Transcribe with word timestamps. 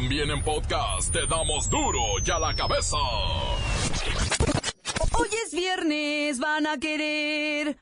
También 0.00 0.30
en 0.30 0.40
podcast 0.44 1.12
te 1.12 1.26
damos 1.26 1.68
duro 1.68 1.98
y 2.24 2.30
a 2.30 2.38
la 2.38 2.54
cabeza. 2.54 2.96
Hoy 5.10 5.28
es 5.44 5.52
viernes, 5.52 6.38
van 6.38 6.68
a 6.68 6.78
querer. 6.78 7.76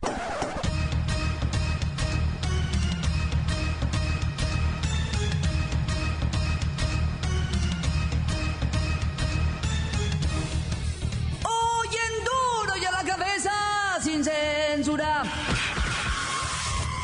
Hoy 11.45 11.89
en 11.89 12.25
duro 12.25 12.77
y 12.81 12.85
a 12.87 12.93
la 12.93 13.05
cabeza, 13.05 13.53
sin 14.03 14.25
censura. 14.25 15.23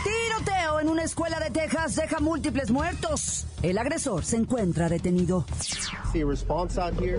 Tiroteo 0.05 0.81
en 0.81 0.89
una 0.89 1.03
escuela 1.03 1.39
de 1.39 1.51
Texas 1.51 1.97
deja 1.97 2.19
múltiples 2.19 2.71
muertos. 2.71 3.47
El 3.63 3.79
agresor 3.79 4.25
se 4.25 4.37
encuentra 4.37 4.89
detenido. 4.89 5.45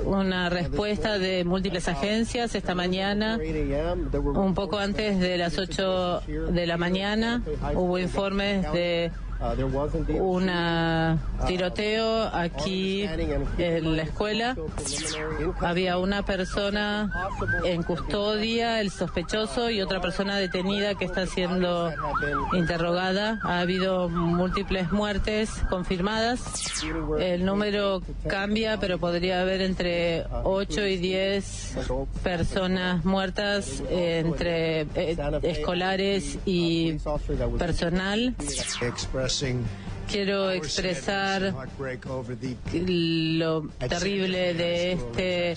Una 0.05 0.49
respuesta 0.49 1.17
de 1.17 1.43
múltiples 1.45 1.87
agencias 1.87 2.53
esta 2.53 2.75
mañana, 2.75 3.39
un 4.35 4.53
poco 4.53 4.77
antes 4.77 5.19
de 5.19 5.37
las 5.37 5.57
8 5.57 6.21
de 6.51 6.67
la 6.67 6.77
mañana, 6.77 7.41
hubo 7.75 7.97
informes 7.97 8.71
de 8.73 9.11
un 10.19 10.49
tiroteo 11.47 12.29
aquí 12.33 13.03
en 13.57 13.97
la 13.97 14.03
escuela. 14.03 14.55
Había 15.59 15.97
una 15.97 16.23
persona 16.23 17.11
en 17.65 17.83
custodia, 17.83 18.79
el 18.79 18.89
sospechoso, 18.89 19.69
y 19.69 19.81
otra 19.81 19.99
persona 20.01 20.37
detenida 20.37 20.95
que 20.95 21.05
está 21.05 21.25
siendo 21.25 21.91
interrogada. 22.53 23.39
Ha 23.43 23.59
habido 23.59 24.07
múltiples 24.07 24.91
muertes 24.91 25.49
confirmadas. 25.69 26.32
El 27.19 27.45
número 27.45 28.01
cambia, 28.27 28.79
pero 28.79 28.97
podría 28.97 29.41
haber 29.41 29.61
entre 29.61 30.25
8 30.43 30.87
y 30.87 30.97
10 30.97 31.77
personas 32.23 33.05
muertas 33.05 33.83
entre 33.89 34.81
eh, 34.95 35.17
escolares 35.43 36.37
y 36.45 36.97
personal. 37.57 38.35
Quiero 40.09 40.51
expresar 40.51 41.53
lo 42.71 43.67
terrible 43.79 44.53
de 44.53 44.91
este 44.93 45.55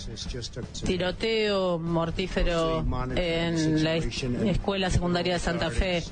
tiroteo 0.85 1.79
mortífero 1.79 2.85
en 3.15 3.85
la 3.85 3.97
escuela 3.97 4.91
secundaria 4.91 5.35
de 5.35 5.39
Santa 5.39 5.71
Fe. 5.71 6.03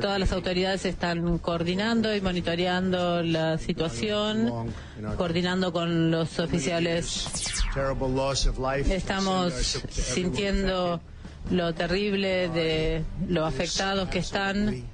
Todas 0.00 0.18
las 0.18 0.32
autoridades 0.32 0.84
están 0.84 1.38
coordinando 1.38 2.14
y 2.14 2.20
monitoreando 2.20 3.22
la 3.22 3.58
situación, 3.58 4.72
coordinando 5.16 5.72
con 5.72 6.10
los 6.10 6.38
oficiales. 6.38 7.28
Estamos 8.88 9.52
sintiendo 9.90 11.00
lo 11.50 11.74
terrible 11.74 12.48
de 12.48 13.02
lo 13.28 13.44
afectados 13.44 14.08
que 14.08 14.20
están 14.20 14.84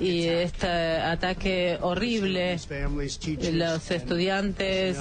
y 0.00 0.22
este 0.24 0.68
ataque 0.68 1.78
horrible. 1.80 2.58
Los 3.52 3.90
estudiantes 3.90 4.96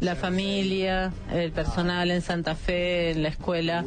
la 0.00 0.16
familia, 0.16 1.12
el 1.32 1.52
personal 1.52 2.10
en 2.10 2.22
Santa 2.22 2.54
Fe, 2.54 3.12
en 3.12 3.22
la 3.22 3.28
escuela. 3.28 3.84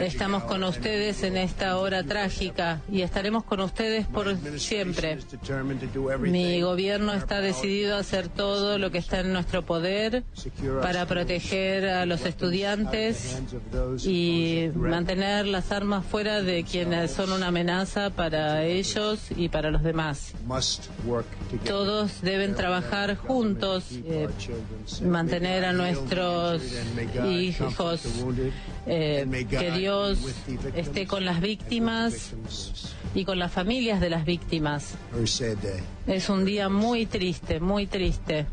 Estamos 0.00 0.44
con 0.44 0.64
ustedes 0.64 1.22
en 1.22 1.36
esta 1.36 1.78
hora 1.78 2.02
trágica 2.04 2.80
y 2.90 3.02
estaremos 3.02 3.44
con 3.44 3.60
ustedes 3.60 4.06
por 4.06 4.36
siempre. 4.58 5.18
Mi 6.20 6.60
gobierno 6.60 7.12
está 7.14 7.40
decidido 7.40 7.96
a 7.96 8.00
hacer 8.00 8.28
todo 8.28 8.78
lo 8.78 8.90
que 8.90 8.98
está 8.98 9.20
en 9.20 9.32
nuestro 9.32 9.64
poder 9.64 10.24
para 10.82 11.06
proteger 11.06 11.88
a 11.88 12.06
los 12.06 12.26
estudiantes 12.26 13.40
y 14.04 14.68
mantener 14.74 15.46
las 15.46 15.72
armas 15.72 16.04
fuera 16.04 16.42
de 16.42 16.64
quienes 16.64 17.10
son 17.10 17.32
una 17.32 17.48
amenaza 17.48 18.10
para 18.10 18.64
ellos 18.64 19.20
y 19.36 19.48
para 19.48 19.70
los 19.70 19.82
demás. 19.82 20.32
Todos 21.66 22.22
deben 22.22 22.54
trabajar 22.54 23.16
juntos. 23.16 23.84
Eh, 24.04 24.28
mantener 25.04 25.64
a 25.64 25.72
nuestros 25.72 26.62
hijos, 27.28 28.02
eh, 28.86 29.46
que 29.48 29.70
Dios 29.72 30.18
esté 30.74 31.06
con 31.06 31.24
las 31.24 31.40
víctimas 31.40 32.32
y 33.14 33.24
con 33.24 33.38
las 33.38 33.52
familias 33.52 34.00
de 34.00 34.10
las 34.10 34.24
víctimas. 34.24 34.94
Es 36.06 36.28
un 36.28 36.44
día 36.44 36.68
muy 36.68 37.06
triste, 37.06 37.60
muy 37.60 37.86
triste. 37.86 38.46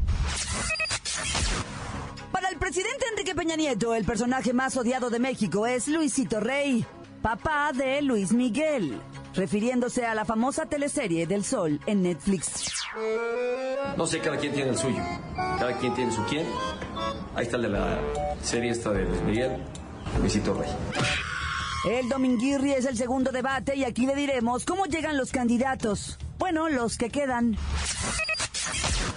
Para 2.32 2.50
el 2.50 2.58
presidente 2.58 3.06
Enrique 3.12 3.36
Peña 3.36 3.56
Nieto, 3.56 3.96
el 3.96 4.06
personaje 4.06 4.54
más 4.54 4.78
odiado 4.78 5.10
de 5.10 5.20
México 5.20 5.66
es 5.68 5.88
Luisito 5.88 6.40
Rey, 6.40 6.86
papá 7.22 7.72
de 7.74 8.02
Luis 8.02 8.32
Miguel, 8.32 8.98
refiriéndose 9.34 10.06
a 10.06 10.16
la 10.16 10.26
famosa 10.26 10.66
teleserie 10.66 11.28
del 11.28 11.44
Sol 11.44 11.80
en 11.86 12.04
Netflix. 12.04 12.74
No 13.98 14.06
sé, 14.08 14.20
cada 14.20 14.38
quien 14.38 14.54
tiene 14.54 14.72
el 14.72 14.78
suyo. 14.78 15.02
Cada 15.36 15.78
quien 15.78 15.94
tiene 15.94 16.12
su 16.12 16.24
quién. 16.24 16.46
Ahí 17.36 17.44
está 17.46 17.58
el 17.58 17.64
de 17.64 17.70
la 17.70 18.00
serie 18.42 18.72
esta 18.72 18.92
de 18.92 19.06
Luis 19.06 19.22
Miguel, 19.22 19.64
Luisito 20.20 20.54
Rey. 20.54 20.70
El 21.90 22.10
Dominguirri 22.10 22.74
es 22.74 22.86
el 22.86 22.96
segundo 22.96 23.32
debate 23.32 23.76
y 23.76 23.86
aquí 23.86 24.06
le 24.06 24.16
diremos 24.16 24.66
cómo 24.66 24.86
llegan 24.86 25.18
los 25.18 25.32
candidatos. 25.32 26.20
Bueno, 26.38 26.70
los 26.70 26.98
que 26.98 27.10
quedan. 27.10 27.58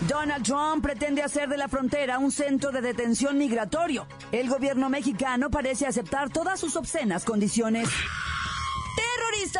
Donald 0.08 0.44
Trump 0.44 0.82
pretende 0.82 1.22
hacer 1.22 1.48
de 1.48 1.56
la 1.56 1.68
frontera 1.68 2.18
un 2.18 2.30
centro 2.30 2.70
de 2.72 2.80
detención 2.80 3.38
migratorio. 3.38 4.06
El 4.32 4.48
gobierno 4.48 4.88
mexicano 4.88 5.50
parece 5.50 5.86
aceptar 5.86 6.30
todas 6.30 6.60
sus 6.60 6.76
obscenas 6.76 7.24
condiciones. 7.24 7.88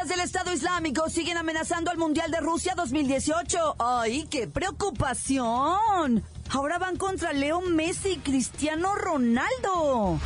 Del 0.09 0.21
Estado 0.21 0.53
Islámico 0.53 1.09
siguen 1.09 1.39
amenazando 1.39 1.91
al 1.91 1.97
Mundial 1.97 2.31
de 2.31 2.39
Rusia 2.41 2.75
2018. 2.77 3.77
¡Ay, 3.79 4.27
qué 4.31 4.47
preocupación! 4.47 6.23
Ahora 6.51 6.79
van 6.79 6.97
contra 6.97 7.33
Leo 7.33 7.63
Messi 7.63 8.11
y 8.11 8.19
Cristiano 8.19 8.95
Ronaldo. 8.95 10.21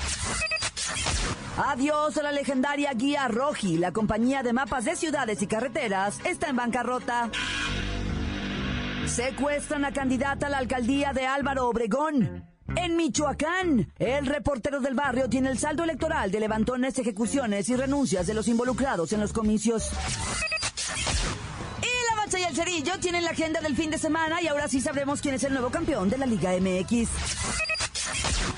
Adiós 1.65 2.17
a 2.17 2.23
la 2.25 2.33
legendaria 2.33 2.93
Guía 2.93 3.29
Roji. 3.29 3.77
La 3.79 3.93
compañía 3.93 4.43
de 4.43 4.53
mapas 4.53 4.85
de 4.85 4.97
ciudades 4.97 5.43
y 5.43 5.47
carreteras 5.47 6.19
está 6.25 6.49
en 6.49 6.57
bancarrota. 6.57 7.31
Secuestran 9.07 9.85
a 9.85 9.93
candidata 9.93 10.49
a 10.49 10.51
la 10.51 10.59
alcaldía 10.59 11.13
de 11.13 11.27
Álvaro 11.27 11.69
Obregón. 11.69 12.45
En 12.77 12.97
Michoacán, 12.97 13.91
el 13.99 14.27
reportero 14.27 14.81
del 14.81 14.95
barrio 14.95 15.29
tiene 15.29 15.51
el 15.51 15.59
saldo 15.59 15.85
electoral 15.85 16.31
de 16.31 16.41
levantones, 16.41 16.99
ejecuciones 16.99 17.69
y 17.71 17.77
renuncias 17.77 18.27
de 18.27 18.35
los 18.35 18.47
involucrados 18.47 19.13
en 19.13 19.21
los 19.21 19.33
comicios. 19.33 19.91
Y 21.81 22.11
la 22.11 22.17
Bacha 22.17 22.39
y 22.39 22.43
el 22.45 22.55
Cerillo 22.55 22.99
tienen 23.01 23.25
la 23.25 23.31
agenda 23.31 23.61
del 23.61 23.75
fin 23.75 23.91
de 23.91 23.99
semana 23.99 24.43
y 24.43 24.49
ahora 24.49 24.69
sí 24.69 24.81
sabremos 24.81 25.21
quién 25.23 25.35
es 25.35 25.45
el 25.45 25.53
nuevo 25.53 25.71
campeón 25.71 26.11
de 26.11 26.19
la 26.19 26.27
Liga 26.27 26.53
MX. 26.61 27.09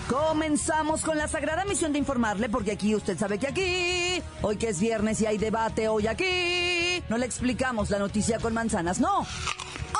Comenzamos 0.08 1.02
con 1.02 1.16
la 1.16 1.28
sagrada 1.28 1.64
misión 1.64 1.92
de 1.92 2.00
informarle, 2.00 2.48
porque 2.48 2.72
aquí 2.72 2.96
usted 2.96 3.16
sabe 3.16 3.38
que 3.38 3.46
aquí, 3.46 4.22
hoy 4.42 4.56
que 4.56 4.70
es 4.70 4.80
viernes 4.80 5.20
y 5.20 5.26
hay 5.26 5.38
debate, 5.38 5.86
hoy 5.86 6.08
aquí, 6.08 7.00
no 7.08 7.16
le 7.16 7.26
explicamos 7.26 7.90
la 7.90 8.00
noticia 8.00 8.40
con 8.40 8.52
manzanas, 8.52 8.98
no. 8.98 9.24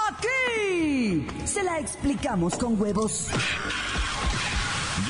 Aquí 0.09 1.27
se 1.45 1.63
la 1.63 1.79
explicamos 1.79 2.57
con 2.57 2.81
huevos. 2.81 3.29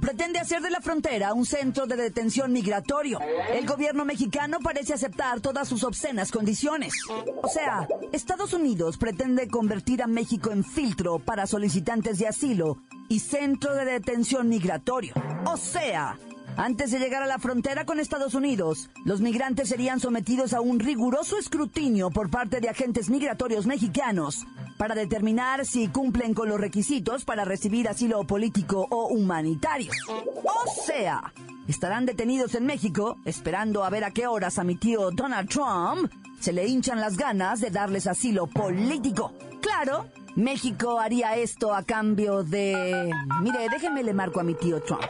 Pretende 0.00 0.38
hacer 0.38 0.62
de 0.62 0.70
la 0.70 0.80
frontera 0.80 1.34
un 1.34 1.44
centro 1.44 1.86
de 1.86 1.96
detención 1.96 2.52
migratorio. 2.52 3.18
El 3.52 3.66
gobierno 3.66 4.04
mexicano 4.04 4.58
parece 4.60 4.94
aceptar 4.94 5.40
todas 5.40 5.68
sus 5.68 5.84
obscenas 5.84 6.30
condiciones. 6.30 6.94
O 7.42 7.48
sea, 7.48 7.86
Estados 8.12 8.52
Unidos 8.54 8.96
pretende 8.96 9.48
convertir 9.48 10.02
a 10.02 10.06
México 10.06 10.50
en 10.50 10.64
filtro 10.64 11.18
para 11.18 11.46
solicitantes 11.46 12.18
de 12.18 12.26
asilo 12.26 12.78
y 13.08 13.20
centro 13.20 13.74
de 13.74 13.84
detención 13.84 14.48
migratorio. 14.48 15.12
O 15.46 15.56
sea, 15.56 16.18
Antes 16.56 16.90
de 16.90 16.98
llegar 16.98 17.22
a 17.22 17.26
la 17.26 17.38
frontera 17.38 17.84
con 17.84 18.00
Estados 18.00 18.34
Unidos, 18.34 18.88
los 19.04 19.20
migrantes 19.20 19.68
serían 19.68 20.00
sometidos 20.00 20.54
a 20.54 20.62
un 20.62 20.80
riguroso 20.80 21.38
escrutinio 21.38 22.10
por 22.10 22.30
parte 22.30 22.60
de 22.60 22.70
agentes 22.70 23.10
migratorios 23.10 23.66
mexicanos 23.66 24.46
para 24.78 24.94
determinar 24.94 25.66
si 25.66 25.88
cumplen 25.88 26.32
con 26.32 26.48
los 26.48 26.58
requisitos 26.58 27.26
para 27.26 27.44
recibir 27.44 27.88
asilo 27.88 28.26
político 28.26 28.86
o 28.90 29.08
humanitario. 29.08 29.92
O 30.08 30.82
sea, 30.86 31.34
estarán 31.68 32.06
detenidos 32.06 32.54
en 32.54 32.64
México 32.64 33.18
esperando 33.26 33.84
a 33.84 33.90
ver 33.90 34.04
a 34.04 34.10
qué 34.10 34.26
horas 34.26 34.58
a 34.58 34.64
mi 34.64 34.76
tío 34.76 35.10
Donald 35.10 35.50
Trump 35.50 36.10
se 36.40 36.54
le 36.54 36.66
hinchan 36.66 37.00
las 37.00 37.18
ganas 37.18 37.60
de 37.60 37.70
darles 37.70 38.06
asilo 38.06 38.46
político. 38.46 39.34
Claro, 39.60 40.06
México 40.36 41.00
haría 41.00 41.36
esto 41.36 41.74
a 41.74 41.82
cambio 41.82 42.42
de... 42.44 43.10
Mire, 43.42 43.68
déjenme 43.70 44.02
le 44.02 44.14
marco 44.14 44.40
a 44.40 44.42
mi 44.42 44.54
tío 44.54 44.80
Trump. 44.80 45.02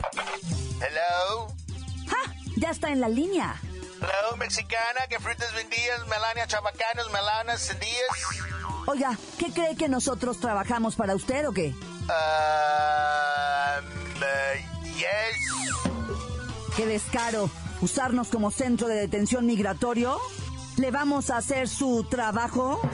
Hello. 0.80 1.48
¡Ja! 2.06 2.34
Ya 2.56 2.70
está 2.70 2.90
en 2.90 3.00
la 3.00 3.08
línea. 3.08 3.60
Hello, 4.00 4.36
mexicana, 4.36 5.06
¿qué 5.08 5.18
frutas 5.18 5.52
vendías? 5.54 6.06
Melania, 6.06 6.46
chabacanos, 6.46 7.10
melanas, 7.12 7.62
sandías. 7.62 8.10
Oiga, 8.86 9.16
¿qué 9.38 9.52
cree 9.52 9.74
que 9.74 9.88
nosotros 9.88 10.38
trabajamos 10.38 10.94
para 10.94 11.14
usted 11.14 11.48
o 11.48 11.52
qué? 11.52 11.68
Um, 11.68 12.08
uh, 14.20 14.94
yes. 14.94 15.36
¡Qué 16.76 16.86
descaro! 16.86 17.50
¿Usarnos 17.80 18.28
como 18.28 18.50
centro 18.50 18.86
de 18.86 18.96
detención 18.96 19.46
migratorio? 19.46 20.20
¿Le 20.76 20.90
vamos 20.90 21.30
a 21.30 21.38
hacer 21.38 21.68
su 21.68 22.04
trabajo? 22.10 22.80
Um, 22.82 22.90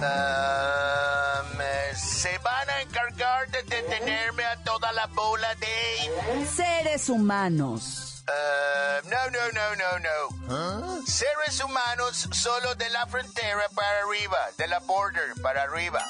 se 1.96 2.38
van 2.38 2.70
a 2.70 2.81
encargar 2.81 3.50
de 3.50 3.62
detenerme 3.64 4.44
a 4.44 4.62
toda 4.62 4.93
la 4.93 5.06
bola 5.08 5.52
de... 5.56 6.46
Seres 6.46 7.08
humanos. 7.08 8.23
Uh, 8.29 9.08
no, 9.08 9.31
no, 9.31 9.40
no, 9.52 9.75
no, 9.75 9.99
no. 9.99 11.06
Seres 11.06 11.61
humanos 11.61 12.29
solo 12.32 12.73
de 12.76 12.88
la 12.90 13.05
frontera 13.08 13.69
para 13.75 13.99
arriba, 14.05 14.38
de 14.56 14.69
la 14.69 14.78
border 14.78 15.35
para 15.43 15.64
arriba. 15.64 16.05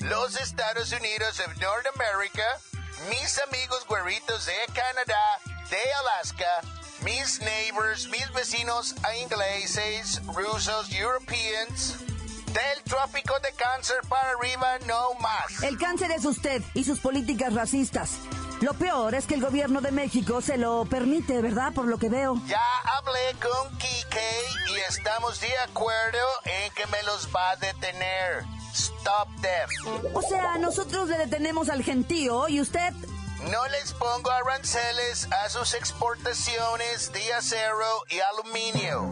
Los 0.00 0.40
Estados 0.40 0.90
Unidos 0.90 1.38
of 1.38 1.56
North 1.58 1.86
America, 1.94 2.42
mis 3.10 3.40
amigos 3.48 3.86
güeritos 3.86 4.44
de 4.46 4.56
Canadá, 4.74 5.38
de 5.70 5.92
Alaska, 6.00 6.62
mis 7.02 7.40
neighbors, 7.40 8.08
mis 8.08 8.32
vecinos 8.32 8.94
ingleses, 9.22 10.20
rusos, 10.26 10.92
europeans, 10.92 11.96
del 12.52 12.82
trópico 12.84 13.34
de 13.40 13.52
cáncer 13.52 13.96
para 14.08 14.30
arriba, 14.30 14.78
no 14.86 15.14
más. 15.20 15.62
El 15.62 15.78
cáncer 15.78 16.10
es 16.10 16.24
usted 16.24 16.62
y 16.74 16.84
sus 16.84 16.98
políticas 16.98 17.54
racistas. 17.54 18.18
Lo 18.60 18.74
peor 18.74 19.14
es 19.14 19.26
que 19.26 19.34
el 19.34 19.40
gobierno 19.40 19.80
de 19.80 19.90
México 19.90 20.42
se 20.42 20.58
lo 20.58 20.84
permite, 20.84 21.40
¿verdad? 21.40 21.72
Por 21.72 21.86
lo 21.86 21.98
que 21.98 22.10
veo. 22.10 22.40
Ya 22.46 22.60
hablé 22.98 23.34
con 23.40 23.78
Kike 23.78 24.74
y 24.74 24.80
estamos 24.90 25.40
de 25.40 25.56
acuerdo 25.58 26.18
en 26.44 26.72
que 26.74 26.86
me 26.86 27.02
los 27.04 27.28
va 27.34 27.52
a 27.52 27.56
detener. 27.56 28.44
Stop 28.74 29.28
them. 29.40 30.14
O 30.14 30.22
sea, 30.22 30.58
nosotros 30.58 31.08
le 31.08 31.18
detenemos 31.18 31.68
al 31.70 31.82
gentío 31.82 32.48
y 32.48 32.60
usted... 32.60 32.92
No 33.48 33.66
les 33.68 33.92
pongo 33.94 34.30
aranceles 34.30 35.26
a 35.32 35.48
sus 35.48 35.74
exportaciones 35.74 37.10
de 37.12 37.32
acero 37.32 38.04
y 38.08 38.20
aluminio. 38.20 39.10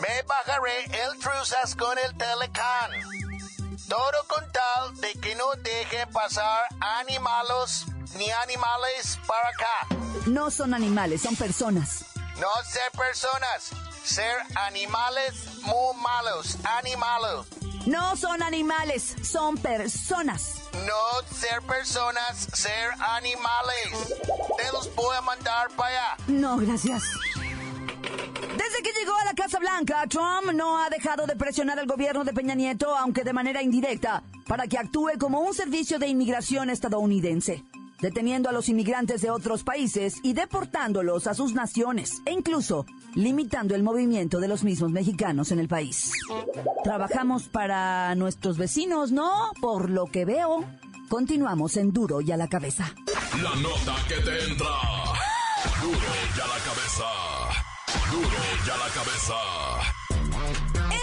Me 0.00 0.22
bajaré 0.22 0.84
el 0.84 1.18
truzas 1.18 1.74
con 1.76 1.96
el 1.98 2.16
Telecán. 2.16 2.90
Todo 3.88 4.24
con 4.26 4.50
tal 4.52 4.96
de 4.96 5.12
que 5.14 5.34
no 5.36 5.52
dejen 5.62 6.10
pasar 6.10 6.66
animales 6.80 7.84
ni 8.16 8.30
animales 8.30 9.18
para 9.26 9.48
acá. 9.48 9.96
No 10.26 10.50
son 10.50 10.74
animales, 10.74 11.22
son 11.22 11.36
personas. 11.36 12.04
No 12.38 12.48
ser 12.64 12.90
personas, 12.92 13.70
ser 14.04 14.36
animales 14.56 15.34
muy 15.62 15.96
malos, 15.96 16.58
animales. 16.78 17.46
No 17.86 18.16
son 18.16 18.42
animales, 18.42 19.16
son 19.22 19.56
personas. 19.56 20.57
No 20.86 21.34
ser 21.34 21.62
personas, 21.62 22.48
ser 22.52 22.90
animales. 23.16 24.16
Te 24.56 24.72
los 24.72 24.88
a 25.16 25.20
mandar 25.22 25.68
para 25.76 25.90
allá. 25.90 26.24
No, 26.26 26.56
gracias. 26.58 27.02
Desde 28.56 28.82
que 28.82 28.92
llegó 28.98 29.14
a 29.16 29.24
la 29.24 29.34
Casa 29.34 29.58
Blanca, 29.58 30.04
Trump 30.08 30.52
no 30.54 30.82
ha 30.82 30.90
dejado 30.90 31.26
de 31.26 31.36
presionar 31.36 31.78
al 31.78 31.86
gobierno 31.86 32.24
de 32.24 32.32
Peña 32.32 32.54
Nieto, 32.54 32.96
aunque 32.96 33.24
de 33.24 33.32
manera 33.32 33.62
indirecta, 33.62 34.22
para 34.46 34.66
que 34.66 34.78
actúe 34.78 35.12
como 35.18 35.40
un 35.40 35.54
servicio 35.54 35.98
de 35.98 36.08
inmigración 36.08 36.70
estadounidense 36.70 37.64
deteniendo 38.00 38.48
a 38.48 38.52
los 38.52 38.68
inmigrantes 38.68 39.20
de 39.20 39.30
otros 39.30 39.64
países 39.64 40.16
y 40.22 40.32
deportándolos 40.32 41.26
a 41.26 41.34
sus 41.34 41.54
naciones, 41.54 42.22
e 42.24 42.32
incluso 42.32 42.86
limitando 43.14 43.74
el 43.74 43.82
movimiento 43.82 44.40
de 44.40 44.48
los 44.48 44.64
mismos 44.64 44.90
mexicanos 44.90 45.50
en 45.50 45.58
el 45.58 45.68
país. 45.68 46.12
Trabajamos 46.84 47.48
para 47.48 48.14
nuestros 48.14 48.58
vecinos, 48.58 49.12
¿no? 49.12 49.50
Por 49.60 49.90
lo 49.90 50.06
que 50.06 50.24
veo, 50.24 50.64
continuamos 51.08 51.76
en 51.76 51.92
duro 51.92 52.20
y 52.20 52.32
a 52.32 52.36
la 52.36 52.48
cabeza. 52.48 52.92
La 53.42 53.54
nota 53.56 53.96
que 54.08 54.14
te 54.14 54.44
entra. 54.44 54.68
Duro 55.80 55.98
y 56.36 56.40
a 56.40 56.46
la 56.46 56.58
cabeza. 56.64 57.04
Duro 58.10 58.28
y 58.66 58.70
a 58.70 58.76
la 58.76 58.88
cabeza. 58.94 59.34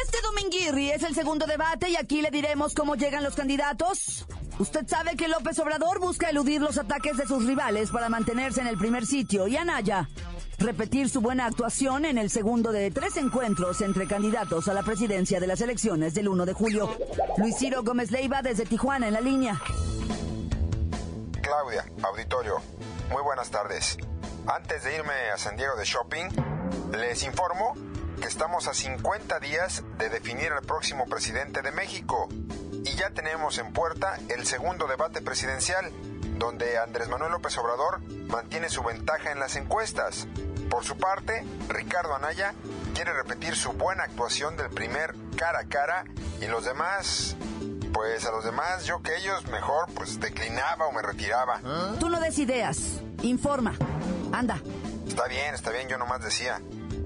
Este 0.04 0.22
dominguirri 0.22 0.92
es 0.92 1.04
el 1.04 1.14
segundo 1.14 1.46
debate 1.46 1.90
y 1.90 1.96
aquí 1.96 2.22
le 2.22 2.32
diremos 2.32 2.74
cómo 2.74 2.96
llegan 2.96 3.24
los 3.24 3.36
candidatos 3.36 4.26
Usted 4.58 4.88
sabe 4.88 5.18
que 5.18 5.28
López 5.28 5.60
Obrador 5.60 6.00
busca 6.00 6.30
eludir 6.30 6.62
los 6.62 6.78
ataques 6.78 7.18
de 7.18 7.26
sus 7.26 7.46
rivales 7.46 7.92
para 7.92 8.08
mantenerse 8.08 8.62
en 8.62 8.68
el 8.68 8.78
primer 8.78 9.06
sitio 9.06 9.48
y 9.48 9.58
Anaya 9.58 10.08
repetir 10.58 11.10
su 11.10 11.20
buena 11.22 11.46
actuación 11.46 12.06
en 12.06 12.18
el 12.18 12.30
segundo 12.30 12.72
de 12.72 12.90
tres 12.90 13.18
encuentros 13.18 13.82
entre 13.82 14.08
candidatos 14.08 14.68
a 14.68 14.74
la 14.74 14.84
presidencia 14.84 15.40
de 15.40 15.48
las 15.48 15.60
elecciones 15.62 16.14
del 16.14 16.30
1 16.30 16.46
de 16.46 16.54
julio. 16.54 16.90
Luis 17.38 17.58
Ciro 17.58 17.84
Gómez 17.84 18.12
Leiva 18.12 18.42
desde 18.42 18.66
Tijuana 18.66 19.08
en 19.08 19.14
la 19.14 19.22
línea. 19.22 19.62
Claudia, 21.42 21.86
auditorio, 22.04 22.62
muy 23.12 23.22
buenas 23.22 23.50
tardes. 23.50 23.98
Antes 24.48 24.84
de 24.84 24.96
irme 24.96 25.14
a 25.34 25.38
San 25.38 25.58
Diego 25.58 25.76
de 25.76 25.86
Shopping, 25.86 26.30
les 26.92 27.24
informo 27.24 27.74
que 28.22 28.28
estamos 28.28 28.68
a 28.68 28.74
50 28.74 29.40
días 29.40 29.84
de 29.98 30.10
definir 30.10 30.52
al 30.52 30.62
próximo 30.62 31.06
presidente 31.06 31.62
de 31.62 31.72
México 31.72 32.30
y 32.86 32.96
ya 32.96 33.10
tenemos 33.10 33.58
en 33.58 33.74
puerta 33.74 34.18
el 34.30 34.46
segundo 34.46 34.88
debate 34.88 35.22
presidencial, 35.22 35.92
donde 36.38 36.78
Andrés 36.78 37.10
Manuel 37.10 37.32
López 37.32 37.58
Obrador 37.58 38.00
mantiene 38.28 38.70
su 38.70 38.84
ventaja 38.84 39.32
en 39.32 39.40
las 39.40 39.56
encuestas. 39.56 40.28
Por 40.70 40.84
su 40.84 40.96
parte, 40.98 41.44
Ricardo 41.68 42.16
Anaya 42.16 42.54
quiere 42.94 43.14
repetir 43.14 43.56
su 43.56 43.74
buena 43.74 44.04
actuación 44.04 44.56
del 44.56 44.70
primer 44.70 45.16
cara 45.36 45.60
a 45.60 45.66
cara 45.66 46.06
y 46.40 46.46
los 46.46 46.66
demás, 46.66 47.36
pues 47.94 48.26
a 48.26 48.32
los 48.32 48.44
demás 48.44 48.86
yo 48.86 49.02
que 49.02 49.16
ellos 49.18 49.48
mejor 49.48 49.88
pues 49.96 50.20
declinaba 50.20 50.86
o 50.86 50.92
me 50.92 51.02
retiraba. 51.02 51.62
Tú 52.00 52.10
no 52.10 52.20
des 52.20 52.38
ideas, 52.38 53.02
informa, 53.24 53.74
anda. 54.32 54.60
Está 55.08 55.28
bien, 55.28 55.56
está 55.56 55.72
bien, 55.72 55.88
yo 55.88 55.98
nomás 55.98 56.22
decía. 56.22 56.62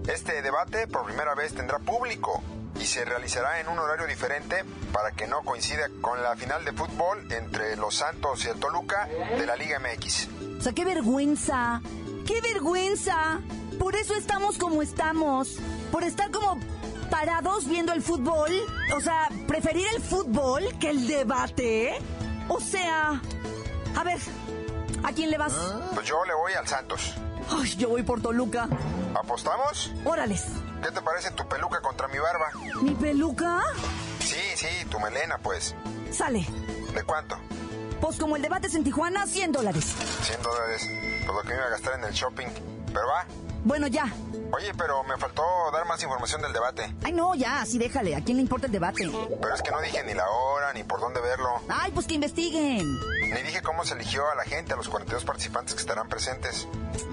Este 0.07 0.41
debate 0.41 0.87
por 0.87 1.05
primera 1.05 1.35
vez 1.35 1.53
tendrá 1.53 1.79
público 1.79 2.41
y 2.79 2.85
se 2.85 3.03
realizará 3.05 3.59
en 3.59 3.67
un 3.67 3.77
horario 3.77 4.07
diferente 4.07 4.63
para 4.93 5.11
que 5.11 5.27
no 5.27 5.41
coincida 5.43 5.89
con 6.01 6.21
la 6.23 6.35
final 6.35 6.63
de 6.63 6.71
fútbol 6.71 7.27
entre 7.31 7.75
los 7.75 7.95
Santos 7.95 8.45
y 8.45 8.49
el 8.49 8.59
Toluca 8.59 9.07
de 9.37 9.45
la 9.45 9.55
Liga 9.55 9.79
MX. 9.79 10.27
O 10.59 10.61
sea, 10.61 10.73
qué 10.73 10.85
vergüenza, 10.85 11.81
qué 12.25 12.41
vergüenza. 12.41 13.41
Por 13.77 13.95
eso 13.95 14.13
estamos 14.15 14.57
como 14.57 14.81
estamos, 14.81 15.57
por 15.91 16.03
estar 16.03 16.31
como 16.31 16.59
parados 17.09 17.67
viendo 17.67 17.93
el 17.93 18.01
fútbol. 18.01 18.51
O 18.95 19.01
sea, 19.01 19.27
preferir 19.47 19.85
el 19.95 20.01
fútbol 20.01 20.63
que 20.79 20.89
el 20.89 21.07
debate. 21.07 21.97
O 22.47 22.59
sea, 22.59 23.21
a 23.95 24.03
ver, 24.03 24.19
¿a 25.03 25.11
quién 25.11 25.29
le 25.29 25.37
vas? 25.37 25.53
Pues 25.93 26.07
yo 26.07 26.23
le 26.25 26.33
voy 26.33 26.53
al 26.53 26.67
Santos. 26.67 27.15
Ay, 27.49 27.75
yo 27.77 27.89
voy 27.89 28.03
por 28.03 28.21
Toluca. 28.21 28.67
¿Apostamos? 29.15 29.91
Órales. 30.05 30.45
¿Qué 30.81 30.91
te 30.91 31.01
parece 31.01 31.31
tu 31.31 31.47
peluca 31.47 31.81
contra 31.81 32.07
mi 32.07 32.17
barba? 32.19 32.51
¿Mi 32.81 32.91
peluca? 32.95 33.61
Sí, 34.19 34.39
sí, 34.55 34.67
tu 34.89 34.99
melena, 34.99 35.37
pues. 35.37 35.75
Sale. 36.11 36.45
¿De 36.93 37.03
cuánto? 37.03 37.37
Pues 38.01 38.17
como 38.17 38.35
el 38.37 38.41
debate 38.41 38.67
es 38.67 38.75
en 38.75 38.83
Tijuana, 38.83 39.27
100 39.27 39.51
dólares. 39.51 39.95
100 40.21 40.41
dólares. 40.41 40.87
Pues 41.25 41.35
lo 41.35 41.41
que 41.41 41.49
me 41.49 41.55
iba 41.55 41.65
a 41.65 41.69
gastar 41.69 41.99
en 41.99 42.05
el 42.05 42.13
shopping. 42.13 42.47
Pero 42.87 43.07
va. 43.07 43.25
Bueno, 43.63 43.87
ya. 43.87 44.05
Oye, 44.51 44.73
pero 44.77 45.03
me 45.03 45.17
faltó 45.17 45.43
dar 45.73 45.85
más 45.85 46.01
información 46.01 46.41
del 46.41 46.53
debate. 46.53 46.95
Ay, 47.03 47.11
no, 47.11 47.35
ya, 47.35 47.63
sí, 47.65 47.77
déjale. 47.77 48.15
¿A 48.15 48.23
quién 48.23 48.37
le 48.37 48.43
importa 48.43 48.65
el 48.67 48.71
debate? 48.71 49.11
Pero 49.41 49.53
es 49.53 49.61
que 49.61 49.69
no 49.69 49.81
dije 49.81 50.03
ni 50.05 50.13
la 50.13 50.27
hora, 50.29 50.73
ni 50.73 50.83
por 50.83 50.99
dónde 51.01 51.19
verlo. 51.19 51.61
Ay, 51.67 51.91
pues 51.91 52.07
que 52.07 52.15
investiguen. 52.15 52.87
Ni 53.21 53.41
dije 53.43 53.61
cómo 53.61 53.83
se 53.85 53.93
eligió 53.93 54.27
a 54.31 54.35
la 54.35 54.43
gente, 54.43 54.73
a 54.73 54.77
los 54.77 54.87
42 54.89 55.23
participantes 55.25 55.75
que 55.75 55.81
estarán 55.81 56.07
presentes. 56.07 56.67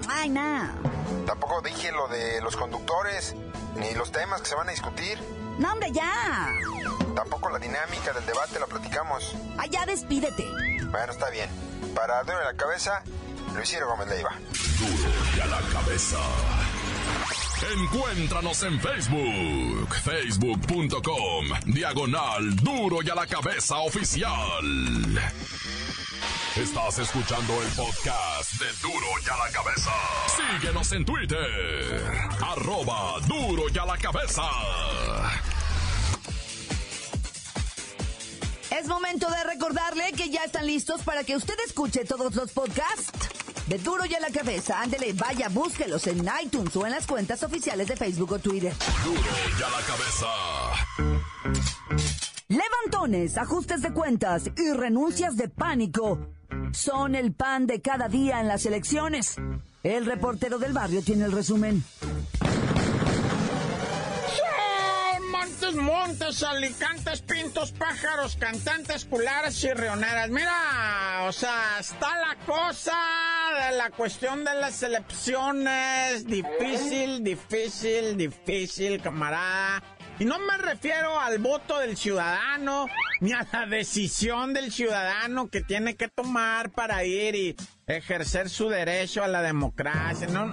Ay, 0.07 0.29
nada. 0.29 0.73
Tampoco 1.27 1.61
dije 1.61 1.91
lo 1.91 2.07
de 2.07 2.41
los 2.41 2.55
conductores, 2.55 3.35
ni 3.79 3.93
los 3.93 4.11
temas 4.11 4.41
que 4.41 4.49
se 4.49 4.55
van 4.55 4.67
a 4.67 4.71
discutir. 4.71 5.17
No, 5.59 5.73
hombre, 5.73 5.91
ya. 5.91 6.53
Tampoco 7.15 7.49
la 7.49 7.59
dinámica 7.59 8.13
del 8.13 8.25
debate 8.25 8.59
la 8.59 8.67
platicamos. 8.67 9.35
Ay, 9.57 9.69
ya 9.69 9.85
despídete. 9.85 10.45
Bueno, 10.91 11.11
está 11.11 11.29
bien. 11.29 11.49
Para 11.95 12.23
Duro 12.23 12.43
la 12.43 12.53
Cabeza, 12.53 13.03
Luis 13.55 13.75
Gómez 13.83 14.07
Leiva. 14.07 14.31
Duro 14.79 15.11
y 15.35 15.39
a 15.39 15.45
la 15.47 15.59
cabeza. 15.73 16.17
Encuéntranos 17.73 18.61
en 18.63 18.79
Facebook, 18.79 19.95
facebook.com, 20.03 21.45
diagonal 21.65 22.55
duro 22.57 22.99
y 23.01 23.09
a 23.09 23.15
la 23.15 23.25
cabeza 23.25 23.77
oficial. 23.79 24.29
Estás 26.67 26.99
escuchando 26.99 27.53
el 27.63 27.69
podcast 27.69 28.59
de 28.59 28.65
Duro 28.81 29.07
y 29.25 29.29
a 29.29 29.37
la 29.37 29.49
cabeza. 29.53 29.89
Síguenos 30.35 30.91
en 30.91 31.05
Twitter, 31.05 32.03
arroba 32.45 33.21
duro 33.25 33.63
y 33.73 33.77
a 33.77 33.85
la 33.85 33.97
cabeza. 33.97 34.43
Es 38.77 38.85
momento 38.85 39.29
de 39.31 39.43
recordarle 39.45 40.11
que 40.11 40.29
ya 40.29 40.43
están 40.43 40.67
listos 40.67 41.03
para 41.03 41.23
que 41.23 41.37
usted 41.37 41.55
escuche 41.65 42.03
todos 42.03 42.35
los 42.35 42.51
podcasts 42.51 43.29
de 43.67 43.77
Duro 43.77 44.03
y 44.05 44.13
a 44.15 44.19
la 44.19 44.29
cabeza. 44.29 44.81
Ándele, 44.81 45.13
vaya, 45.13 45.47
búsquelos 45.47 46.05
en 46.07 46.29
iTunes 46.43 46.75
o 46.75 46.85
en 46.85 46.91
las 46.91 47.07
cuentas 47.07 47.43
oficiales 47.43 47.87
de 47.87 47.95
Facebook 47.95 48.33
o 48.33 48.39
Twitter. 48.39 48.73
Duro 49.05 49.21
y 49.57 49.63
a 49.63 49.69
la 49.69 49.81
cabeza. 49.85 50.27
Levantones, 52.49 53.37
ajustes 53.37 53.81
de 53.81 53.93
cuentas 53.93 54.49
y 54.57 54.73
renuncias 54.73 55.37
de 55.37 55.47
pánico 55.47 56.19
son 56.71 57.15
el 57.15 57.33
pan 57.33 57.67
de 57.67 57.81
cada 57.81 58.07
día 58.07 58.39
en 58.39 58.47
las 58.47 58.65
elecciones. 58.65 59.35
El 59.83 60.05
reportero 60.05 60.59
del 60.59 60.73
barrio 60.73 61.01
tiene 61.01 61.25
el 61.25 61.31
resumen. 61.31 61.83
Montes, 65.31 65.75
montes, 65.75 66.43
alicantes, 66.43 67.21
pintos, 67.21 67.71
pájaros, 67.71 68.37
cantantes, 68.37 69.05
culares 69.05 69.63
y 69.63 69.71
rioneras. 69.71 70.29
Mira, 70.29 71.25
o 71.27 71.31
sea, 71.31 71.77
está 71.79 72.09
la 72.17 72.35
cosa 72.45 72.93
de 73.69 73.77
la 73.77 73.89
cuestión 73.91 74.43
de 74.43 74.53
las 74.55 74.81
elecciones. 74.83 76.25
Difícil, 76.25 77.23
difícil, 77.23 78.17
difícil, 78.17 79.01
camarada. 79.01 79.83
Y 80.19 80.25
no 80.25 80.39
me 80.39 80.57
refiero 80.57 81.19
al 81.19 81.37
voto 81.37 81.77
del 81.77 81.95
ciudadano, 81.95 82.87
ni 83.21 83.33
a 83.33 83.45
la 83.51 83.67
decisión 83.67 84.51
del 84.51 84.71
ciudadano 84.71 85.47
que 85.49 85.61
tiene 85.61 85.95
que 85.95 86.07
tomar 86.07 86.71
para 86.71 87.03
ir 87.03 87.35
y 87.35 87.55
ejercer 87.85 88.49
su 88.49 88.67
derecho 88.67 89.23
a 89.23 89.27
la 89.27 89.43
democracia. 89.43 90.27
No, 90.27 90.47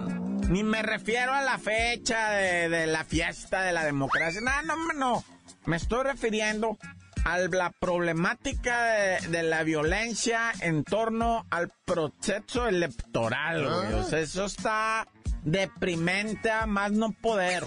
ni 0.51 0.63
me 0.63 0.83
refiero 0.83 1.33
a 1.33 1.43
la 1.43 1.59
fecha 1.59 2.31
de, 2.33 2.87
la 2.87 3.05
fiesta 3.05 3.63
de 3.63 3.73
la 3.73 3.85
democracia. 3.85 4.43
No, 4.43 4.77
no, 4.77 4.93
no. 4.93 5.25
Me 5.65 5.77
estoy 5.77 6.05
refiriendo 6.05 6.77
a 7.25 7.39
la 7.39 7.71
problemática 7.71 8.85
de, 8.85 9.43
la 9.45 9.63
violencia 9.63 10.53
en 10.61 10.85
torno 10.85 11.47
al 11.49 11.73
proceso 11.87 12.69
electoral, 12.69 13.65
güey. 13.65 13.95
O 13.95 14.05
sea, 14.05 14.19
eso 14.19 14.45
está 14.45 15.09
deprimente 15.43 16.51
a 16.51 16.67
más 16.67 16.93
no 16.93 17.13
poder. 17.13 17.65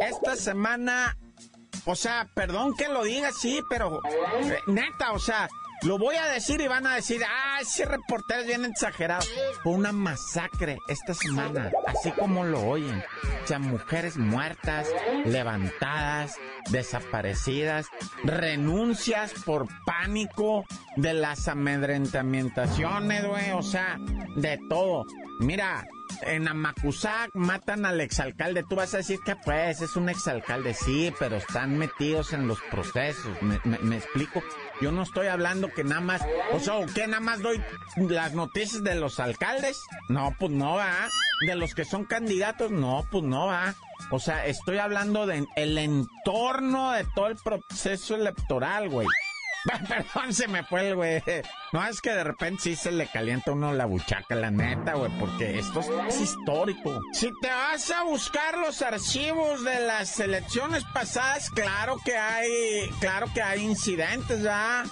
Esta 0.00 0.36
semana 0.36 1.16
o 1.90 1.96
sea, 1.96 2.28
perdón 2.34 2.74
que 2.76 2.88
lo 2.88 3.02
diga, 3.02 3.32
sí, 3.32 3.62
pero 3.68 4.00
eh, 4.42 4.60
neta, 4.66 5.12
o 5.12 5.18
sea, 5.18 5.48
lo 5.82 5.98
voy 5.98 6.16
a 6.16 6.26
decir 6.26 6.60
y 6.60 6.68
van 6.68 6.86
a 6.86 6.94
decir, 6.94 7.22
ah, 7.26 7.58
ese 7.60 7.84
reportero 7.84 8.40
es 8.40 8.46
bien 8.46 8.64
exagerado. 8.64 9.26
Fue 9.62 9.72
una 9.72 9.92
masacre 9.92 10.78
esta 10.88 11.14
semana, 11.14 11.70
así 11.86 12.10
como 12.12 12.44
lo 12.44 12.60
oyen. 12.62 13.02
O 13.44 13.46
sea, 13.46 13.58
mujeres 13.58 14.16
muertas, 14.16 14.88
levantadas, 15.24 16.36
desaparecidas, 16.70 17.86
renuncias 18.24 19.32
por 19.44 19.68
pánico 19.84 20.64
de 20.96 21.14
las 21.14 21.48
amedrentamientaciones, 21.48 23.26
güey, 23.26 23.50
o 23.52 23.62
sea, 23.62 23.98
de 24.36 24.58
todo. 24.68 25.06
Mira, 25.40 25.86
en 26.22 26.48
Amacuzac 26.48 27.30
matan 27.34 27.86
al 27.86 28.00
exalcalde. 28.00 28.64
Tú 28.68 28.76
vas 28.76 28.94
a 28.94 28.98
decir 28.98 29.20
que 29.24 29.36
pues 29.36 29.80
es 29.80 29.96
un 29.96 30.08
exalcalde, 30.08 30.74
sí, 30.74 31.12
pero 31.18 31.36
están 31.36 31.78
metidos 31.78 32.32
en 32.32 32.46
los 32.46 32.60
procesos. 32.70 33.32
Me, 33.42 33.96
explico. 33.96 34.42
Yo 34.80 34.92
no 34.92 35.02
estoy 35.02 35.26
hablando 35.26 35.68
que 35.72 35.84
nada 35.84 36.00
más, 36.00 36.22
o 36.52 36.58
sea, 36.58 36.74
¿qué 36.94 37.06
nada 37.06 37.20
más 37.20 37.42
doy 37.42 37.62
las 37.96 38.32
noticias 38.32 38.82
de 38.82 38.94
los 38.94 39.20
alcaldes? 39.20 39.82
No, 40.08 40.34
pues 40.38 40.50
no 40.50 40.76
va. 40.76 41.08
De 41.46 41.54
los 41.54 41.74
que 41.74 41.84
son 41.84 42.04
candidatos, 42.04 42.70
no, 42.70 43.06
pues 43.10 43.24
no 43.24 43.46
va. 43.46 43.74
O 44.10 44.18
sea, 44.18 44.46
estoy 44.46 44.78
hablando 44.78 45.26
del 45.26 45.46
el 45.56 45.76
entorno 45.76 46.92
de 46.92 47.04
todo 47.14 47.26
el 47.28 47.36
proceso 47.36 48.14
electoral, 48.14 48.88
güey. 48.88 49.06
Perdón, 49.88 50.32
se 50.32 50.48
me 50.48 50.64
fue 50.64 50.88
el 50.88 50.96
güey. 50.96 51.22
No, 51.72 51.86
es 51.86 52.00
que 52.00 52.10
de 52.10 52.24
repente 52.24 52.62
sí 52.62 52.76
se 52.76 52.90
le 52.90 53.06
calienta 53.06 53.52
uno 53.52 53.72
la 53.72 53.86
buchaca, 53.86 54.34
la 54.34 54.50
neta, 54.50 54.94
güey, 54.94 55.10
porque 55.18 55.58
esto 55.58 55.80
es 56.08 56.20
histórico. 56.20 57.00
Si 57.12 57.30
te 57.40 57.48
vas 57.48 57.90
a 57.90 58.04
buscar 58.04 58.58
los 58.58 58.82
archivos 58.82 59.64
de 59.64 59.80
las 59.80 60.18
elecciones 60.20 60.84
pasadas, 60.92 61.50
claro 61.50 61.98
que 62.04 62.16
hay, 62.16 62.90
claro 63.00 63.26
que 63.32 63.42
hay 63.42 63.62
incidentes, 63.62 64.42
¿ya? 64.42 64.84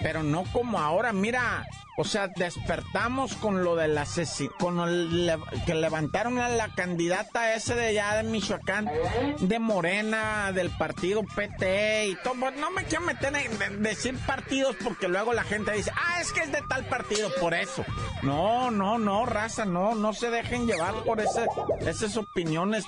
Pero 0.00 0.22
no 0.22 0.44
como 0.52 0.78
ahora, 0.78 1.12
mira, 1.12 1.66
o 1.96 2.04
sea, 2.04 2.28
despertamos 2.28 3.34
con 3.36 3.62
lo 3.62 3.76
del 3.76 3.96
asesino, 3.96 4.52
con 4.58 4.80
el 4.80 5.32
que 5.66 5.74
levantaron 5.74 6.38
a 6.38 6.48
la 6.48 6.68
candidata 6.74 7.54
ese 7.54 7.74
de 7.74 7.86
allá 7.88 8.16
de 8.16 8.24
Michoacán, 8.24 8.90
de 9.38 9.58
Morena, 9.58 10.52
del 10.52 10.70
partido 10.70 11.22
PT 11.22 12.08
y 12.08 12.16
todo. 12.16 12.34
No 12.50 12.70
me 12.70 12.84
quiero 12.84 13.04
meter 13.04 13.34
en 13.36 13.82
decir 13.82 14.18
partidos 14.26 14.76
porque 14.82 15.08
luego 15.08 15.32
la 15.32 15.44
gente 15.44 15.72
dice, 15.72 15.92
ah, 15.94 16.20
es 16.20 16.32
que 16.32 16.40
es 16.40 16.52
de 16.52 16.62
tal 16.68 16.84
partido, 16.86 17.30
por 17.40 17.54
eso. 17.54 17.84
No, 18.22 18.70
no, 18.70 18.98
no, 18.98 19.26
raza, 19.26 19.64
no, 19.64 19.94
no 19.94 20.12
se 20.12 20.30
dejen 20.30 20.66
llevar 20.66 20.94
por 21.04 21.20
ese, 21.20 21.46
esas 21.80 22.16
opiniones. 22.16 22.86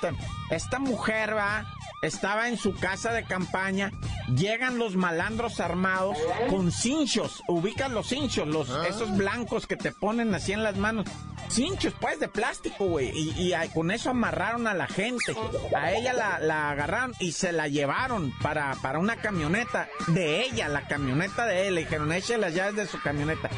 Esta 0.51 0.79
mujer, 0.79 1.37
va, 1.37 1.65
estaba 2.03 2.49
en 2.49 2.57
su 2.57 2.75
casa 2.75 3.13
de 3.13 3.25
campaña, 3.25 3.91
llegan 4.35 4.79
los 4.79 4.97
malandros 4.97 5.61
armados 5.61 6.17
con 6.51 6.73
cinchos, 6.73 7.43
ubican 7.49 7.95
los 7.95 8.09
cinchos, 8.09 8.47
los, 8.47 8.71
ah. 8.71 8.87
esos 8.89 9.17
blancos 9.17 9.67
que 9.67 9.77
te 9.77 9.93
ponen 9.93 10.35
así 10.35 10.53
en 10.53 10.63
las 10.63 10.77
manos. 10.77 11.07
Cinchos, 11.49 11.95
pues, 12.01 12.19
de 12.19 12.29
plástico, 12.29 12.87
güey. 12.87 13.13
Y, 13.15 13.55
con 13.73 13.93
eso 13.93 14.11
amarraron 14.11 14.67
a 14.67 14.75
la 14.75 14.89
gente. 14.89 15.37
A 15.77 15.93
ella 15.93 16.13
la, 16.13 16.71
agarraron 16.71 17.15
y 17.21 17.33
se 17.33 17.53
la 17.53 17.69
llevaron 17.69 18.33
para, 18.43 18.75
para 18.83 18.99
una 18.99 19.17
camioneta 19.17 19.89
de 20.09 20.43
ella, 20.43 20.69
la 20.69 20.89
camioneta 20.89 21.47
de 21.47 21.69
él. 21.69 21.77
Le 21.77 21.83
dijeron, 21.83 22.11
eche 22.13 22.37
las 22.37 22.53
llaves 22.55 22.77
de 22.77 22.87
su 22.87 23.01
camioneta. 23.01 23.49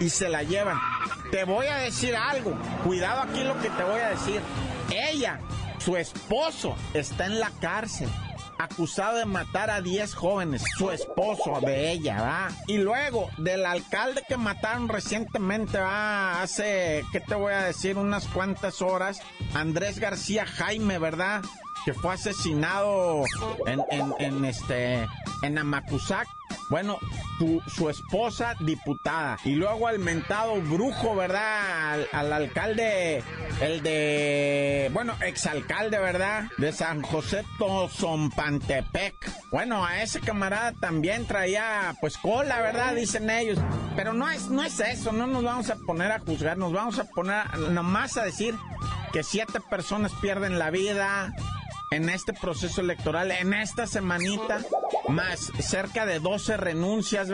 Y 0.00 0.10
se 0.10 0.28
la 0.28 0.42
llevan. 0.42 0.78
Te 1.30 1.44
voy 1.44 1.66
a 1.66 1.76
decir 1.76 2.14
algo. 2.14 2.54
Cuidado 2.84 3.22
aquí 3.22 3.42
lo 3.42 3.58
que 3.60 3.70
te 3.70 3.84
voy 3.84 4.00
a 4.00 4.10
decir. 4.10 4.40
Ella 4.90 5.40
su 5.78 5.96
esposo 5.96 6.76
está 6.92 7.24
en 7.24 7.40
la 7.40 7.50
cárcel 7.60 8.08
acusado 8.60 9.18
de 9.18 9.24
matar 9.24 9.70
a 9.70 9.80
10 9.80 10.14
jóvenes, 10.14 10.62
su 10.76 10.90
esposo 10.90 11.60
de 11.60 11.90
ella, 11.92 12.20
¿va? 12.20 12.48
Y 12.66 12.78
luego 12.78 13.30
del 13.38 13.64
alcalde 13.64 14.22
que 14.28 14.36
mataron 14.36 14.88
recientemente, 14.88 15.78
¿va? 15.78 16.42
Hace, 16.42 17.04
¿qué 17.12 17.20
te 17.20 17.34
voy 17.34 17.52
a 17.52 17.62
decir? 17.62 17.96
Unas 17.96 18.26
cuantas 18.26 18.82
horas, 18.82 19.20
Andrés 19.54 19.98
García 19.98 20.44
Jaime, 20.44 20.98
¿verdad? 20.98 21.42
Que 21.84 21.94
fue 21.94 22.12
asesinado 22.12 23.24
en, 23.66 23.80
en, 23.90 24.14
en 24.18 24.44
este, 24.44 25.06
en 25.42 25.58
Amacuzac. 25.58 26.28
Bueno, 26.70 26.98
su, 27.66 27.90
esposa 27.90 28.54
diputada. 28.60 29.38
Y 29.44 29.56
luego 29.56 29.88
al 29.88 29.98
mentado 29.98 30.54
brujo, 30.62 31.16
¿verdad? 31.16 32.06
Al, 32.12 32.32
alcalde, 32.32 33.24
el 33.60 33.82
de, 33.82 34.88
bueno, 34.92 35.14
exalcalde, 35.20 35.98
¿verdad? 35.98 36.44
De 36.58 36.72
San 36.72 37.02
José 37.02 37.44
Tozompantepec. 37.58 39.14
Bueno, 39.50 39.84
a 39.84 40.00
ese 40.00 40.20
camarada 40.20 40.72
también 40.78 41.26
traía, 41.26 41.96
pues, 42.00 42.16
cola, 42.16 42.60
¿verdad? 42.60 42.94
Dicen 42.94 43.28
ellos. 43.30 43.58
Pero 43.96 44.12
no 44.12 44.30
es, 44.30 44.48
no 44.48 44.62
es 44.62 44.78
eso, 44.78 45.10
no 45.10 45.26
nos 45.26 45.42
vamos 45.42 45.70
a 45.70 45.76
poner 45.76 46.12
a 46.12 46.20
juzgar, 46.20 46.56
nos 46.56 46.72
vamos 46.72 47.00
a 47.00 47.04
poner 47.04 47.58
nomás 47.58 48.16
a 48.16 48.22
decir 48.22 48.54
que 49.12 49.24
siete 49.24 49.58
personas 49.68 50.12
pierden 50.20 50.60
la 50.60 50.70
vida, 50.70 51.34
en 51.92 52.08
este 52.08 52.32
proceso 52.32 52.82
electoral, 52.82 53.32
en 53.32 53.52
esta 53.52 53.84
semanita, 53.84 54.60
más 55.08 55.50
cerca 55.58 56.06
de 56.06 56.20
12 56.20 56.56
renuncias 56.56 57.28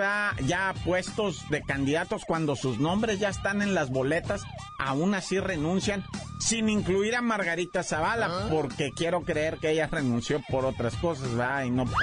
ya 0.46 0.74
puestos 0.82 1.46
de 1.50 1.60
candidatos 1.60 2.24
cuando 2.26 2.56
sus 2.56 2.78
nombres 2.78 3.20
ya 3.20 3.28
están 3.28 3.60
en 3.60 3.74
las 3.74 3.90
boletas, 3.90 4.44
aún 4.78 5.14
así 5.14 5.38
renuncian, 5.40 6.06
sin 6.40 6.70
incluir 6.70 7.16
a 7.16 7.20
Margarita 7.20 7.82
Zavala, 7.82 8.28
ah. 8.30 8.46
porque 8.50 8.92
quiero 8.96 9.24
creer 9.24 9.58
que 9.58 9.72
ella 9.72 9.88
renunció 9.88 10.40
por 10.48 10.64
otras 10.64 10.96
cosas, 10.96 11.34
¿verdad? 11.34 11.64
Y 11.64 11.70
no 11.70 11.84
por 11.84 12.00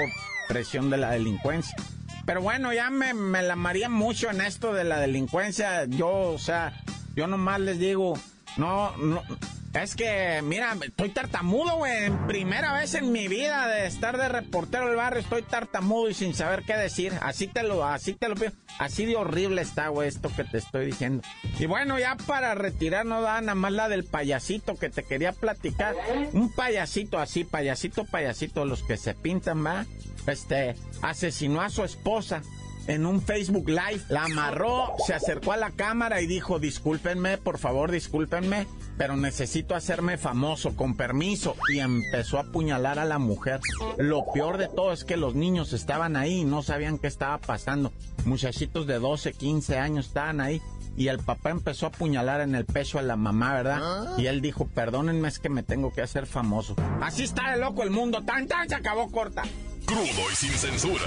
presión 0.48 0.92
de 0.92 0.98
la 0.98 1.10
delincuencia. 1.10 1.76
Pero 2.24 2.44
bueno, 2.44 2.72
ya 2.72 2.92
me, 2.92 3.16
me 3.16 3.42
la 3.42 3.56
maría 3.56 3.90
mucho 3.90 4.30
en 4.30 4.42
esto 4.42 4.76
de 4.76 4.84
la 4.84 5.00
delincuencia. 5.00 5.86
Yo, 5.86 6.08
o 6.08 6.38
sea, 6.38 6.84
yo 7.16 7.26
nomás 7.26 7.62
les 7.62 7.80
digo, 7.80 8.14
no, 8.58 8.96
no, 8.98 9.24
Es 9.74 9.96
que, 9.96 10.42
mira, 10.44 10.78
estoy 10.82 11.10
tartamudo, 11.10 11.78
güey. 11.78 12.12
Primera 12.28 12.74
vez 12.74 12.94
en 12.94 13.12
mi 13.12 13.28
vida 13.28 13.68
de 13.68 13.88
estar 13.88 14.18
de 14.18 14.30
reportero 14.30 14.88
del 14.88 14.96
barrio, 14.96 15.22
estoy 15.22 15.42
tartamudo 15.42 16.10
y 16.10 16.14
sin 16.14 16.36
saber 16.36 16.64
qué 16.64 16.78
decir. 16.78 17.12
Así 17.22 17.48
te 17.48 17.64
lo, 17.64 17.84
así 17.84 18.14
te 18.14 18.30
lo 18.30 18.36
pido. 18.36 18.52
Así 18.78 19.06
de 19.06 19.16
horrible 19.16 19.64
está, 19.64 19.88
güey, 19.88 20.08
esto 20.08 20.30
que 20.36 20.44
te 20.44 20.60
estoy 20.60 20.86
diciendo. 20.86 21.24
Y 21.58 21.66
bueno, 21.66 21.98
ya 21.98 22.16
para 22.28 22.54
retirar, 22.54 23.06
no 23.06 23.22
da 23.22 23.42
nada 23.42 23.56
más 23.56 23.72
la 23.72 23.90
del 23.90 24.04
payasito 24.04 24.76
que 24.76 24.90
te 24.90 25.04
quería 25.04 25.32
platicar. 25.32 25.96
Un 26.34 26.52
payasito 26.52 27.18
así, 27.18 27.44
payasito, 27.44 28.06
payasito, 28.06 28.66
los 28.66 28.84
que 28.84 28.98
se 28.98 29.16
pintan, 29.16 29.66
va. 29.66 29.86
Este, 30.28 30.76
asesinó 31.02 31.62
a 31.62 31.70
su 31.70 31.84
esposa 31.84 32.44
en 32.88 33.06
un 33.06 33.22
Facebook 33.22 33.70
Live, 33.70 34.02
la 34.10 34.26
amarró, 34.26 34.94
se 35.06 35.14
acercó 35.14 35.54
a 35.54 35.58
la 35.58 35.72
cámara 35.72 36.22
y 36.22 36.28
dijo, 36.28 36.60
discúlpenme, 36.60 37.38
por 37.38 37.58
favor, 37.58 37.92
discúlpenme, 37.92 38.68
pero 38.98 39.16
necesito 39.16 39.76
hacerme 39.76 40.18
famoso, 40.18 40.76
con 40.76 40.96
permiso. 40.96 41.56
Y 41.74 41.80
empezó 41.80 42.38
a 42.38 42.42
apuñalar 42.42 43.00
a 43.00 43.06
la 43.06 43.20
mujer. 43.20 43.60
Lo 43.98 44.26
peor 44.34 44.58
de 44.58 44.68
todo 44.68 44.94
es 44.94 45.04
que 45.04 45.18
los 45.18 45.36
niños 45.36 45.74
estaban 45.74 46.16
ahí 46.16 46.42
y 46.42 46.46
no 46.46 46.64
sabían 46.64 46.98
qué 46.98 47.08
estaba 47.08 47.38
pasando. 47.38 47.92
Muchachitos 48.26 48.88
de 48.88 49.00
12, 49.00 49.34
15 49.34 49.78
años 49.78 50.08
estaban 50.08 50.42
ahí. 50.42 50.62
Y 50.96 51.08
el 51.08 51.18
papá 51.18 51.50
empezó 51.50 51.88
a 51.88 51.90
apuñalar 51.90 52.42
en 52.42 52.54
el 52.54 52.66
pecho 52.66 53.00
a 53.00 53.02
la 53.02 53.16
mamá, 53.16 53.54
¿verdad? 53.54 54.16
Y 54.18 54.28
él 54.28 54.42
dijo, 54.42 54.68
perdónenme, 54.68 55.28
es 55.28 55.40
que 55.40 55.50
me 55.50 55.64
tengo 55.64 55.92
que 55.92 56.04
hacer 56.04 56.28
famoso. 56.28 56.76
Así 57.02 57.24
está 57.24 57.52
de 57.52 57.58
loco 57.58 57.82
el 57.82 57.90
mundo, 57.90 58.22
tan 58.24 58.48
tan 58.48 58.70
se 58.70 58.76
acabó 58.76 59.10
corta. 59.10 59.42
Crudo 59.86 60.32
y 60.32 60.36
sin 60.36 60.52
censura. 60.52 61.04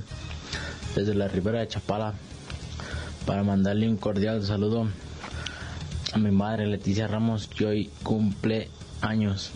desde 0.96 1.14
la 1.16 1.28
ribera 1.28 1.60
de 1.60 1.68
Chapala, 1.68 2.14
para 3.26 3.44
mandarle 3.44 3.90
un 3.90 3.98
cordial 3.98 4.46
saludo 4.46 4.88
a 6.14 6.18
mi 6.18 6.32
madre 6.32 6.66
Leticia 6.66 7.08
Ramos, 7.08 7.48
que 7.48 7.66
hoy 7.66 7.92
cumple 8.04 8.70
años. 9.02 9.52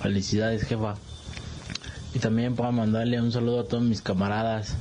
Felicidades, 0.00 0.62
jefa. 0.62 0.94
Y 2.14 2.18
también 2.18 2.56
para 2.56 2.70
mandarle 2.72 3.20
un 3.20 3.30
saludo 3.32 3.60
a 3.60 3.64
todos 3.64 3.82
mis 3.84 4.02
camaradas. 4.02 4.74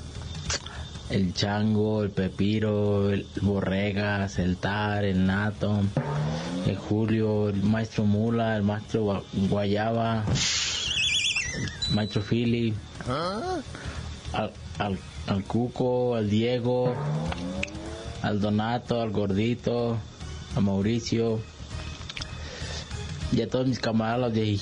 El 1.09 1.33
Chango, 1.33 2.03
el 2.03 2.11
Pepiro, 2.11 3.09
el 3.11 3.25
Borregas, 3.41 4.37
el 4.37 4.57
Tar, 4.57 5.03
el 5.05 5.25
Nato, 5.25 5.81
el 6.67 6.75
Julio, 6.77 7.49
el 7.49 7.63
Maestro 7.63 8.05
Mula, 8.05 8.55
el 8.55 8.61
Maestro 8.63 9.05
Gua- 9.05 9.23
Guayaba, 9.49 10.23
el 11.89 11.95
Maestro 11.95 12.21
Philly, 12.21 12.75
al, 14.33 14.51
al, 14.77 14.99
al 15.27 15.43
Cuco, 15.45 16.15
al 16.15 16.29
Diego, 16.29 16.93
al 18.21 18.39
Donato, 18.39 19.01
al 19.01 19.09
Gordito, 19.09 19.97
a 20.55 20.59
Mauricio 20.61 21.39
y 23.31 23.41
a 23.41 23.49
todos 23.49 23.65
mis 23.67 23.79
camaradas 23.79 24.31
de. 24.33 24.59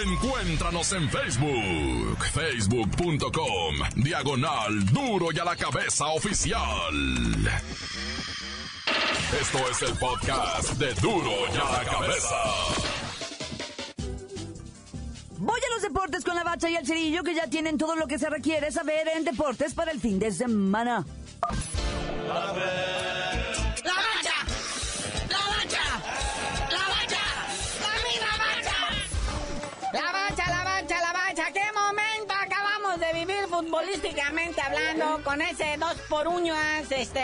Encuéntranos 0.00 0.90
en 0.94 1.08
Facebook, 1.10 2.24
facebook.com, 2.32 3.76
diagonal 3.96 4.84
duro 4.86 5.26
y 5.32 5.38
a 5.38 5.44
la 5.44 5.54
cabeza 5.54 6.06
oficial. 6.06 6.94
Esto 9.38 9.58
es 9.70 9.82
el 9.82 9.98
podcast 9.98 10.72
de 10.78 10.94
duro 10.94 11.30
y 11.52 11.56
a 11.58 11.78
la 11.78 11.84
cabeza. 11.84 12.36
Voy 15.38 15.60
a 15.60 15.74
los 15.74 15.82
deportes 15.82 16.24
con 16.24 16.36
la 16.36 16.44
bacha 16.44 16.70
y 16.70 16.76
el 16.76 16.86
cerillo 16.86 17.22
que 17.22 17.34
ya 17.34 17.48
tienen 17.48 17.76
todo 17.76 17.94
lo 17.94 18.06
que 18.06 18.18
se 18.18 18.30
requiere 18.30 18.72
saber 18.72 19.08
en 19.08 19.24
deportes 19.24 19.74
para 19.74 19.90
el 19.90 20.00
fin 20.00 20.18
de 20.18 20.32
semana. 20.32 21.04
¡La 22.28 22.52
bacha! 22.52 23.01
Futbolísticamente 33.92 34.60
hablando 34.60 35.22
con 35.22 35.40
ese 35.42 35.76
dos 35.78 35.94
por 36.08 36.26
uñas? 36.26 36.90
Este, 36.90 37.20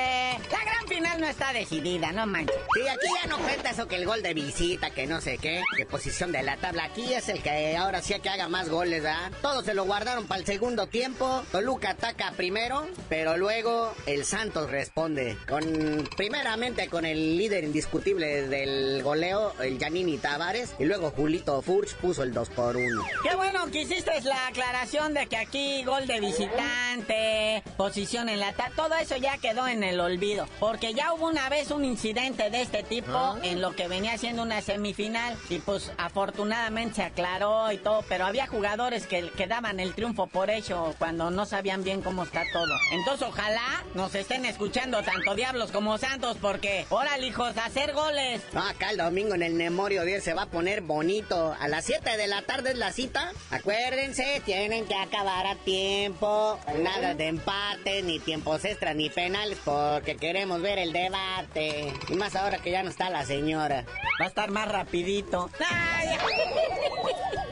la 0.50 0.64
gran 0.64 0.86
final 0.86 1.20
no 1.20 1.26
está 1.26 1.52
decidida, 1.52 2.12
no 2.12 2.26
manches. 2.26 2.56
Sí, 2.74 2.88
aquí 2.88 3.06
ya 3.20 3.28
no 3.28 3.38
cuenta 3.38 3.70
eso 3.70 3.88
que 3.88 3.96
el 3.96 4.06
gol 4.06 4.22
de 4.22 4.34
visita, 4.34 4.90
que 4.90 5.06
no 5.06 5.20
sé 5.20 5.38
qué, 5.38 5.62
de 5.76 5.86
posición 5.86 6.32
de 6.32 6.42
la 6.42 6.56
tabla. 6.56 6.84
Aquí 6.84 7.12
es 7.12 7.28
el 7.28 7.42
que 7.42 7.76
ahora 7.76 8.02
sí 8.02 8.14
que 8.20 8.28
haga 8.28 8.48
más 8.48 8.68
goles, 8.68 9.02
¿verdad? 9.02 9.32
Todos 9.40 9.64
se 9.64 9.74
lo 9.74 9.84
guardaron 9.84 10.26
para 10.26 10.40
el 10.40 10.46
segundo 10.46 10.86
tiempo. 10.86 11.42
Toluca 11.52 11.90
ataca 11.90 12.32
primero, 12.32 12.86
pero 13.08 13.36
luego 13.36 13.94
el 14.06 14.24
Santos 14.24 14.70
responde. 14.70 15.36
Con, 15.48 16.08
primeramente 16.16 16.88
con 16.88 17.04
el 17.04 17.36
líder 17.38 17.64
indiscutible 17.64 18.48
del 18.48 19.02
goleo, 19.02 19.54
el 19.60 19.78
Giannini 19.78 20.18
Tavares, 20.18 20.74
y 20.78 20.84
luego 20.84 21.10
Julito 21.10 21.62
Furch 21.62 21.94
puso 21.96 22.22
el 22.22 22.32
2 22.32 22.50
por 22.50 22.76
1. 22.76 23.04
Qué 23.22 23.34
bueno 23.36 23.66
que 23.70 23.82
hiciste 23.82 24.20
la 24.22 24.48
aclaración 24.48 25.14
de 25.14 25.26
que 25.26 25.36
aquí 25.36 25.84
gol 25.84 26.06
de 26.06 26.20
visitante, 26.58 27.62
posición 27.76 28.28
en 28.28 28.40
la 28.40 28.52
ta- 28.52 28.70
todo 28.74 28.94
eso 28.96 29.16
ya 29.16 29.38
quedó 29.38 29.66
en 29.68 29.84
el 29.84 30.00
olvido. 30.00 30.46
Porque 30.60 30.94
ya 30.94 31.12
hubo 31.12 31.28
una 31.28 31.48
vez 31.48 31.70
un 31.70 31.84
incidente 31.84 32.50
de 32.50 32.62
este 32.62 32.82
tipo 32.82 33.36
en 33.42 33.60
lo 33.60 33.74
que 33.74 33.88
venía 33.88 34.16
siendo 34.18 34.42
una 34.42 34.60
semifinal 34.60 35.36
y 35.48 35.58
pues 35.60 35.92
afortunadamente 35.98 36.96
se 36.96 37.02
aclaró 37.02 37.70
y 37.72 37.78
todo, 37.78 38.02
pero 38.08 38.26
había 38.26 38.46
jugadores 38.46 39.06
que, 39.06 39.30
que 39.30 39.46
daban 39.46 39.80
el 39.80 39.94
triunfo 39.94 40.26
por 40.26 40.50
hecho 40.50 40.94
cuando 40.98 41.30
no 41.30 41.46
sabían 41.46 41.84
bien 41.84 42.02
cómo 42.02 42.24
está 42.24 42.42
todo. 42.52 42.74
Entonces 42.92 43.26
ojalá 43.28 43.84
nos 43.94 44.14
estén 44.14 44.44
escuchando 44.44 45.02
tanto 45.02 45.34
Diablos 45.34 45.70
como 45.70 45.98
Santos 45.98 46.36
porque, 46.40 46.86
órale 46.90 47.26
hijos, 47.26 47.56
a 47.56 47.66
hacer 47.66 47.92
goles. 47.92 48.42
Ah, 48.54 48.70
acá 48.70 48.90
el 48.90 48.96
domingo 48.98 49.34
en 49.34 49.42
el 49.42 49.54
Memorio 49.54 50.04
10 50.04 50.22
se 50.24 50.34
va 50.34 50.42
a 50.42 50.46
poner 50.46 50.80
bonito. 50.80 51.54
A 51.60 51.68
las 51.68 51.84
7 51.84 52.16
de 52.16 52.26
la 52.26 52.42
tarde 52.42 52.70
es 52.70 52.76
la 52.78 52.92
cita. 52.92 53.32
Acuérdense, 53.50 54.42
tienen 54.44 54.86
que 54.86 54.94
acabar 54.94 55.46
a 55.46 55.54
tiempo. 55.56 56.47
Nada 56.78 57.14
de 57.14 57.26
empate, 57.26 58.02
ni 58.02 58.18
tiempos 58.18 58.64
extra, 58.64 58.94
ni 58.94 59.10
penales, 59.10 59.58
porque 59.64 60.16
queremos 60.16 60.60
ver 60.62 60.78
el 60.78 60.92
debate. 60.92 61.92
Y 62.08 62.14
más 62.14 62.36
ahora 62.36 62.58
que 62.58 62.70
ya 62.70 62.82
no 62.82 62.90
está 62.90 63.10
la 63.10 63.24
señora. 63.24 63.84
Va 64.20 64.24
a 64.24 64.28
estar 64.28 64.50
más 64.50 64.68
rapidito. 64.68 65.50
¡Ay! 65.70 66.08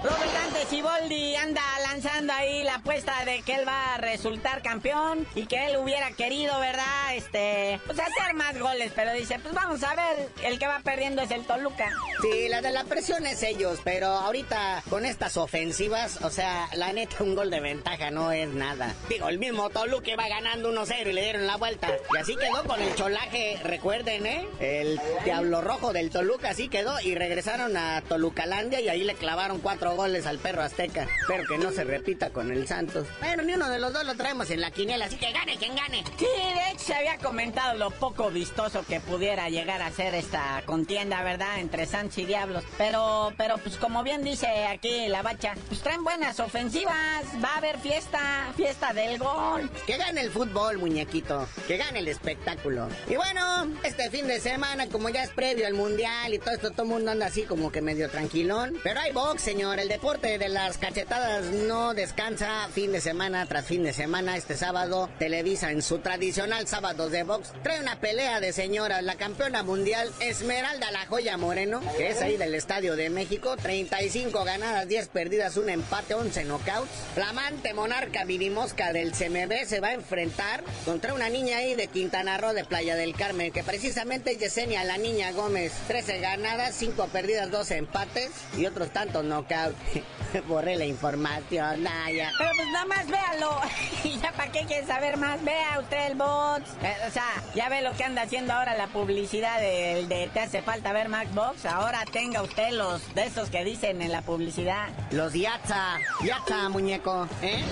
Robert 0.02 0.32
Dante 0.32 0.66
Siboldi 0.66 1.36
anda 1.36 1.62
lanzando 1.82 2.32
ahí 2.32 2.62
la 2.62 2.76
apuesta 2.76 3.24
de 3.24 3.42
que 3.42 3.54
él 3.54 3.66
va 3.66 3.94
a 3.94 3.98
resultar 3.98 4.62
campeón 4.62 5.26
y 5.34 5.46
que 5.46 5.66
él 5.66 5.76
hubiera 5.78 6.10
querido, 6.12 6.58
¿verdad? 6.60 7.14
Este, 7.14 7.80
pues 7.86 7.98
hacer 7.98 8.34
más 8.34 8.58
goles, 8.58 8.92
pero 8.94 9.12
dice, 9.12 9.38
pues 9.38 9.54
vamos 9.54 9.82
a 9.82 9.94
ver, 9.94 10.28
el 10.44 10.58
que 10.58 10.66
va 10.66 10.80
perdiendo 10.80 11.22
es 11.22 11.30
el 11.30 11.44
Toluca. 11.44 11.90
Sí, 12.20 12.48
la 12.48 12.60
de 12.60 12.70
la 12.70 12.84
presión 12.84 13.26
es 13.26 13.42
ellos, 13.42 13.80
pero 13.84 14.08
ahorita 14.08 14.82
con 14.90 15.04
estas 15.04 15.36
ofensivas, 15.36 16.22
o 16.22 16.30
sea, 16.30 16.68
la 16.74 16.92
neta, 16.92 17.22
un 17.22 17.34
gol 17.34 17.50
de 17.50 17.60
ventaja 17.60 18.10
no 18.10 18.32
es 18.32 18.48
nada. 18.48 18.94
Digo, 19.08 19.28
el 19.28 19.38
mismo 19.38 19.70
Toluca 19.70 20.10
iba 20.10 20.28
ganando 20.28 20.72
1-0 20.72 21.08
y 21.08 21.12
le 21.12 21.22
dieron 21.22 21.46
la 21.46 21.56
vuelta. 21.56 21.88
Y 22.14 22.16
así 22.18 22.36
quedó 22.36 22.64
con 22.64 22.80
el 22.80 22.94
cholaje, 22.94 23.58
recuerden, 23.64 24.26
¿eh? 24.26 24.48
El 24.60 25.00
Diablo 25.24 25.62
Rojo 25.62 25.92
del 25.92 26.10
Toluca 26.10 26.50
así 26.50 26.68
quedó 26.68 27.00
y 27.00 27.14
regresaron 27.14 27.76
a 27.76 28.02
Tolucalandia 28.02 28.80
y 28.80 28.88
ahí 28.88 29.04
le 29.04 29.14
clavaron 29.14 29.60
cuatro 29.60 29.85
goles 29.94 30.26
al 30.26 30.38
perro 30.38 30.62
azteca. 30.62 31.06
Espero 31.20 31.44
que 31.46 31.58
no 31.58 31.70
se 31.70 31.84
repita 31.84 32.30
con 32.30 32.50
el 32.50 32.66
Santos. 32.66 33.06
Bueno, 33.20 33.42
ni 33.42 33.54
uno 33.54 33.68
de 33.70 33.78
los 33.78 33.92
dos 33.92 34.04
lo 34.04 34.14
traemos 34.16 34.50
en 34.50 34.60
la 34.60 34.70
quiniela, 34.70 35.04
así 35.06 35.16
que 35.16 35.32
gane 35.32 35.56
quien 35.56 35.76
gane. 35.76 36.02
Sí, 36.18 36.24
de 36.24 36.70
hecho 36.72 36.84
se 36.86 36.94
había 36.94 37.18
comentado 37.18 37.76
lo 37.78 37.90
poco 37.90 38.30
vistoso 38.30 38.84
que 38.86 39.00
pudiera 39.00 39.48
llegar 39.48 39.82
a 39.82 39.90
ser 39.90 40.14
esta 40.14 40.62
contienda, 40.66 41.22
¿verdad? 41.22 41.60
Entre 41.60 41.86
Santos 41.86 42.18
y 42.18 42.24
Diablos. 42.24 42.64
Pero, 42.78 43.32
pero 43.36 43.58
pues 43.58 43.76
como 43.76 44.02
bien 44.02 44.24
dice 44.24 44.66
aquí 44.66 45.08
la 45.08 45.22
bacha, 45.22 45.54
pues 45.68 45.80
traen 45.80 46.04
buenas 46.04 46.40
ofensivas, 46.40 47.24
va 47.44 47.54
a 47.54 47.58
haber 47.58 47.78
fiesta, 47.78 48.52
fiesta 48.56 48.92
del 48.92 49.18
gol. 49.18 49.70
Que 49.86 49.96
gane 49.96 50.22
el 50.22 50.30
fútbol, 50.30 50.78
muñequito. 50.78 51.46
Que 51.66 51.76
gane 51.76 52.00
el 52.00 52.08
espectáculo. 52.08 52.88
Y 53.08 53.16
bueno, 53.16 53.68
este 53.82 54.10
fin 54.10 54.26
de 54.26 54.40
semana, 54.40 54.86
como 54.88 55.08
ya 55.08 55.22
es 55.22 55.30
previo 55.30 55.66
al 55.66 55.74
mundial 55.74 56.32
y 56.32 56.38
todo 56.38 56.54
esto, 56.54 56.70
todo 56.70 56.82
el 56.82 56.88
mundo 56.88 57.10
anda 57.10 57.26
así 57.26 57.42
como 57.42 57.70
que 57.70 57.80
medio 57.80 58.08
tranquilón. 58.08 58.78
Pero 58.82 59.00
hay 59.00 59.12
box, 59.12 59.42
señor. 59.42 59.75
El 59.78 59.88
deporte 59.88 60.38
de 60.38 60.48
las 60.48 60.78
cachetadas 60.78 61.44
no 61.44 61.92
descansa 61.92 62.66
fin 62.72 62.92
de 62.92 63.00
semana 63.02 63.44
tras 63.44 63.66
fin 63.66 63.82
de 63.82 63.92
semana. 63.92 64.38
Este 64.38 64.56
sábado, 64.56 65.10
Televisa 65.18 65.70
en 65.70 65.82
su 65.82 65.98
tradicional 65.98 66.66
sábado 66.66 67.10
de 67.10 67.24
box 67.24 67.52
trae 67.62 67.80
una 67.80 68.00
pelea 68.00 68.40
de 68.40 68.54
señoras. 68.54 69.02
La 69.02 69.16
campeona 69.16 69.62
mundial 69.62 70.10
Esmeralda 70.20 70.90
La 70.92 71.04
Joya 71.06 71.36
Moreno, 71.36 71.82
que 71.98 72.08
es 72.08 72.22
ahí 72.22 72.38
del 72.38 72.54
Estadio 72.54 72.96
de 72.96 73.10
México. 73.10 73.54
35 73.56 74.44
ganadas, 74.44 74.88
10 74.88 75.08
perdidas, 75.08 75.58
un 75.58 75.68
empate, 75.68 76.14
11 76.14 76.44
knockouts. 76.44 76.90
Flamante 77.14 77.74
monarca 77.74 78.24
Mosca 78.50 78.94
del 78.94 79.12
CMB 79.12 79.66
se 79.66 79.80
va 79.80 79.88
a 79.88 79.94
enfrentar 79.94 80.64
contra 80.86 81.12
una 81.12 81.28
niña 81.28 81.58
ahí 81.58 81.74
de 81.74 81.88
Quintana 81.88 82.38
Roo 82.38 82.54
de 82.54 82.64
Playa 82.64 82.96
del 82.96 83.14
Carmen, 83.14 83.52
que 83.52 83.62
precisamente 83.62 84.32
es 84.32 84.38
Yesenia 84.38 84.84
La 84.84 84.96
Niña 84.96 85.32
Gómez. 85.32 85.72
13 85.88 86.20
ganadas, 86.20 86.74
5 86.76 87.08
perdidas, 87.08 87.50
12 87.50 87.76
empates 87.76 88.30
y 88.56 88.64
otros 88.64 88.90
tantos 88.90 89.24
knockouts. 89.24 89.65
Borré 90.48 90.76
la 90.76 90.84
información, 90.84 91.82
Naya. 91.82 92.32
Pero 92.36 92.50
pues 92.56 92.68
nada 92.70 92.86
más 92.86 93.06
véalo. 93.06 93.60
¿Y 94.04 94.18
ya 94.18 94.32
para 94.32 94.52
qué 94.52 94.64
quiere 94.66 94.86
saber 94.86 95.16
más? 95.16 95.42
Vea 95.44 95.78
usted 95.80 96.06
el 96.10 96.14
bot. 96.16 96.62
Eh, 96.82 96.96
o 97.06 97.10
sea, 97.10 97.24
ya 97.54 97.68
ve 97.68 97.82
lo 97.82 97.92
que 97.92 98.04
anda 98.04 98.22
haciendo 98.22 98.52
ahora 98.52 98.76
la 98.76 98.88
publicidad 98.88 99.58
de, 99.60 100.06
de 100.08 100.28
Te 100.32 100.40
hace 100.40 100.62
falta 100.62 100.92
ver 100.92 101.08
Max 101.08 101.34
Box. 101.34 101.66
Ahora 101.66 102.04
tenga 102.12 102.42
usted 102.42 102.70
los 102.72 103.14
de 103.14 103.24
esos 103.24 103.50
que 103.50 103.64
dicen 103.64 104.02
en 104.02 104.12
la 104.12 104.22
publicidad. 104.22 104.88
Los 105.10 105.32
Yatza. 105.32 105.98
Yatza, 106.22 106.68
muñeco. 106.68 107.28
¿Eh? 107.42 107.62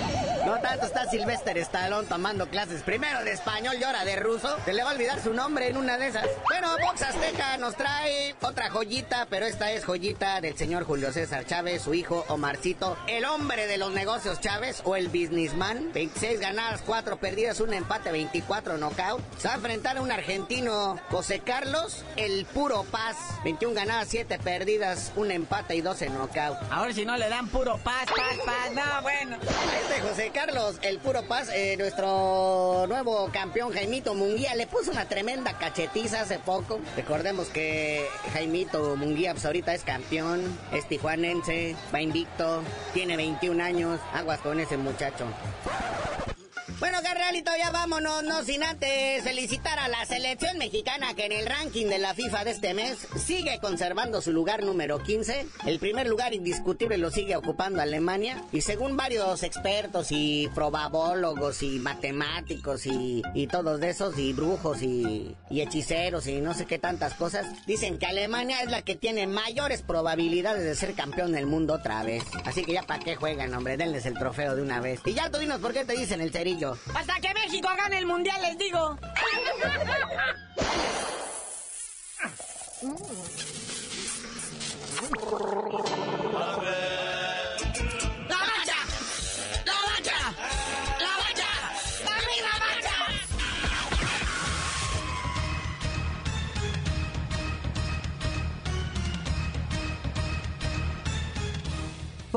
No 0.45 0.61
tanto 0.61 0.85
está 0.85 1.09
Sylvester 1.09 1.57
Stallone 1.57 2.07
tomando 2.07 2.47
clases 2.49 2.83
primero 2.83 3.25
de 3.25 3.33
español 3.33 3.77
y 3.81 3.85
ahora 3.85 4.05
de 4.05 4.17
ruso. 4.17 4.55
Se 4.67 4.75
le 4.75 4.83
va 4.83 4.91
a 4.91 4.93
olvidar 4.93 5.23
su 5.23 5.33
nombre 5.33 5.69
en 5.69 5.79
una 5.79 5.97
de 5.97 6.09
esas. 6.09 6.27
Bueno, 6.45 6.69
Box 6.83 7.01
Azteca 7.01 7.57
nos 7.57 7.75
trae 7.77 8.35
otra 8.43 8.69
joyita, 8.69 9.27
pero 9.31 9.47
esta 9.47 9.73
es 9.73 9.87
joyita 9.87 10.43
del 10.43 10.55
señor 10.57 10.85
Julio 10.85 11.13
César 11.13 11.47
Chávez, 11.47 11.83
su 11.83 11.95
hijo 11.95 12.27
Omarcito, 12.29 12.99
el 13.07 13.25
hombre 13.25 13.67
de 13.67 13.79
los 13.79 13.93
negocios 13.93 14.39
Chávez 14.41 14.83
o 14.85 14.97
el 14.97 15.09
businessman. 15.09 15.93
26 15.95 16.41
ganadas, 16.41 16.83
4 16.85 17.17
perdidas, 17.17 17.61
un 17.61 17.73
empate, 17.73 18.13
24 18.13 18.77
knockout. 18.77 19.23
Se 19.39 19.49
va 19.49 19.55
a 19.55 19.57
enfrentar 19.57 19.97
a 19.97 20.03
un 20.03 20.13
argentino, 20.13 21.01
José 21.11 21.41
Carlos, 21.41 22.05
el 22.17 22.45
puro 22.45 22.85
paz. 22.85 23.17
21 23.45 23.75
ganadas, 23.75 24.09
7 24.11 24.39
perdidas, 24.41 25.13
un 25.17 25.31
empate 25.31 25.75
y 25.75 25.81
12 25.81 26.11
knockout. 26.11 26.59
Ahora 26.71 26.93
si 26.93 27.07
no 27.07 27.17
le 27.17 27.31
dan 27.31 27.49
puro 27.49 27.79
paz, 27.79 28.07
paz, 28.07 28.39
paz. 28.45 28.73
No, 28.75 29.03
bueno. 29.03 29.39
Este 29.83 30.03
José 30.03 30.33
Carlos, 30.35 30.81
el 30.83 30.99
puro 30.99 31.23
paz, 31.23 31.49
eh, 31.55 31.77
nuestro 31.79 32.87
nuevo 32.89 33.31
campeón 33.33 33.73
Jaimito 33.73 34.15
Munguía, 34.15 34.57
le 34.57 34.67
puso 34.67 34.91
una 34.91 35.05
tremenda 35.05 35.57
cachetiza 35.57 36.23
hace 36.23 36.41
poco. 36.41 36.81
Recordemos 36.97 37.47
que 37.49 38.05
Jaimito 38.33 38.97
Munguía 38.97 39.33
pues 39.33 39.47
ahorita 39.47 39.73
es 39.75 39.85
campeón, 39.85 40.43
es 40.73 40.89
tijuanense, 40.89 41.77
va 41.95 42.03
invicto, 42.03 42.63
tiene 42.93 43.17
21 43.17 43.63
años, 43.63 44.01
aguas 44.13 44.41
con 44.41 44.59
ese 44.59 44.77
muchacho. 44.77 45.25
Bueno, 46.81 46.99
carnalito, 47.05 47.53
ya 47.57 47.71
vámonos, 47.71 48.25
no 48.25 48.43
sin 48.43 48.65
antes 48.65 49.23
felicitar 49.23 49.79
a 49.79 49.87
la 49.87 50.05
selección 50.07 50.59
mexicana 50.59 51.15
que 51.15 51.27
en 51.27 51.33
el 51.33 51.47
ranking 51.47 51.87
de 51.87 51.99
la 51.99 52.15
FIFA 52.15 52.45
de 52.45 52.51
este 52.51 52.75
mes 52.75 53.07
sigue 53.17 53.61
conservando 53.61 54.21
su 54.21 54.33
lugar 54.33 54.65
número 54.65 54.99
15. 55.01 55.47
El 55.67 55.79
primer 55.79 56.09
lugar 56.09 56.35
indiscutible 56.35 56.99
lo 56.99 57.13
sigue 57.13 57.37
ocupando 57.37 57.81
Alemania. 57.81 58.43
Y 58.51 58.61
según 58.63 58.97
varios 58.97 59.45
expertos 59.45 60.09
y 60.11 60.51
probabólogos 60.53 61.63
y 61.63 61.79
matemáticos 61.79 62.87
y, 62.87 63.23
y 63.35 63.47
todos 63.47 63.79
de 63.79 63.91
esos, 63.91 64.19
y 64.19 64.33
brujos 64.33 64.83
y, 64.83 65.37
y 65.51 65.61
hechiceros 65.61 66.27
y 66.27 66.41
no 66.41 66.55
sé 66.55 66.67
qué 66.67 66.81
tantas 66.81 67.15
cosas, 67.15 67.47
dicen 67.67 67.99
que 67.99 68.07
Alemania 68.07 68.63
es 68.63 68.71
la 68.71 68.83
que 68.83 68.97
tiene 68.97 69.29
mayores 69.29 69.83
probabilidades 69.83 70.65
de 70.65 70.75
ser 70.75 70.95
campeón 70.95 71.33
del 71.33 71.47
mundo 71.47 71.75
otra 71.75 72.03
vez. 72.03 72.25
Así 72.45 72.65
que 72.65 72.73
ya 72.73 72.83
para 72.83 73.03
qué 73.03 73.15
juegan, 73.15 73.55
hombre, 73.55 73.77
denles 73.77 74.07
el 74.07 74.15
trofeo 74.19 74.57
de 74.57 74.63
una 74.63 74.81
vez. 74.81 75.01
Y 75.07 75.15
ya 75.15 75.31
tú 75.31 75.39
dinos 75.39 75.61
por 75.61 75.73
qué 75.73 75.85
te 75.85 75.97
dicen 75.97 76.21
el 76.21 76.33
cerillo. 76.33 76.64
Hasta 76.73 77.21
que 77.21 77.35
México 77.35 77.69
gane 77.77 77.99
el 77.99 78.07
mundial, 78.07 78.41
les 78.41 78.57
digo. 78.57 78.99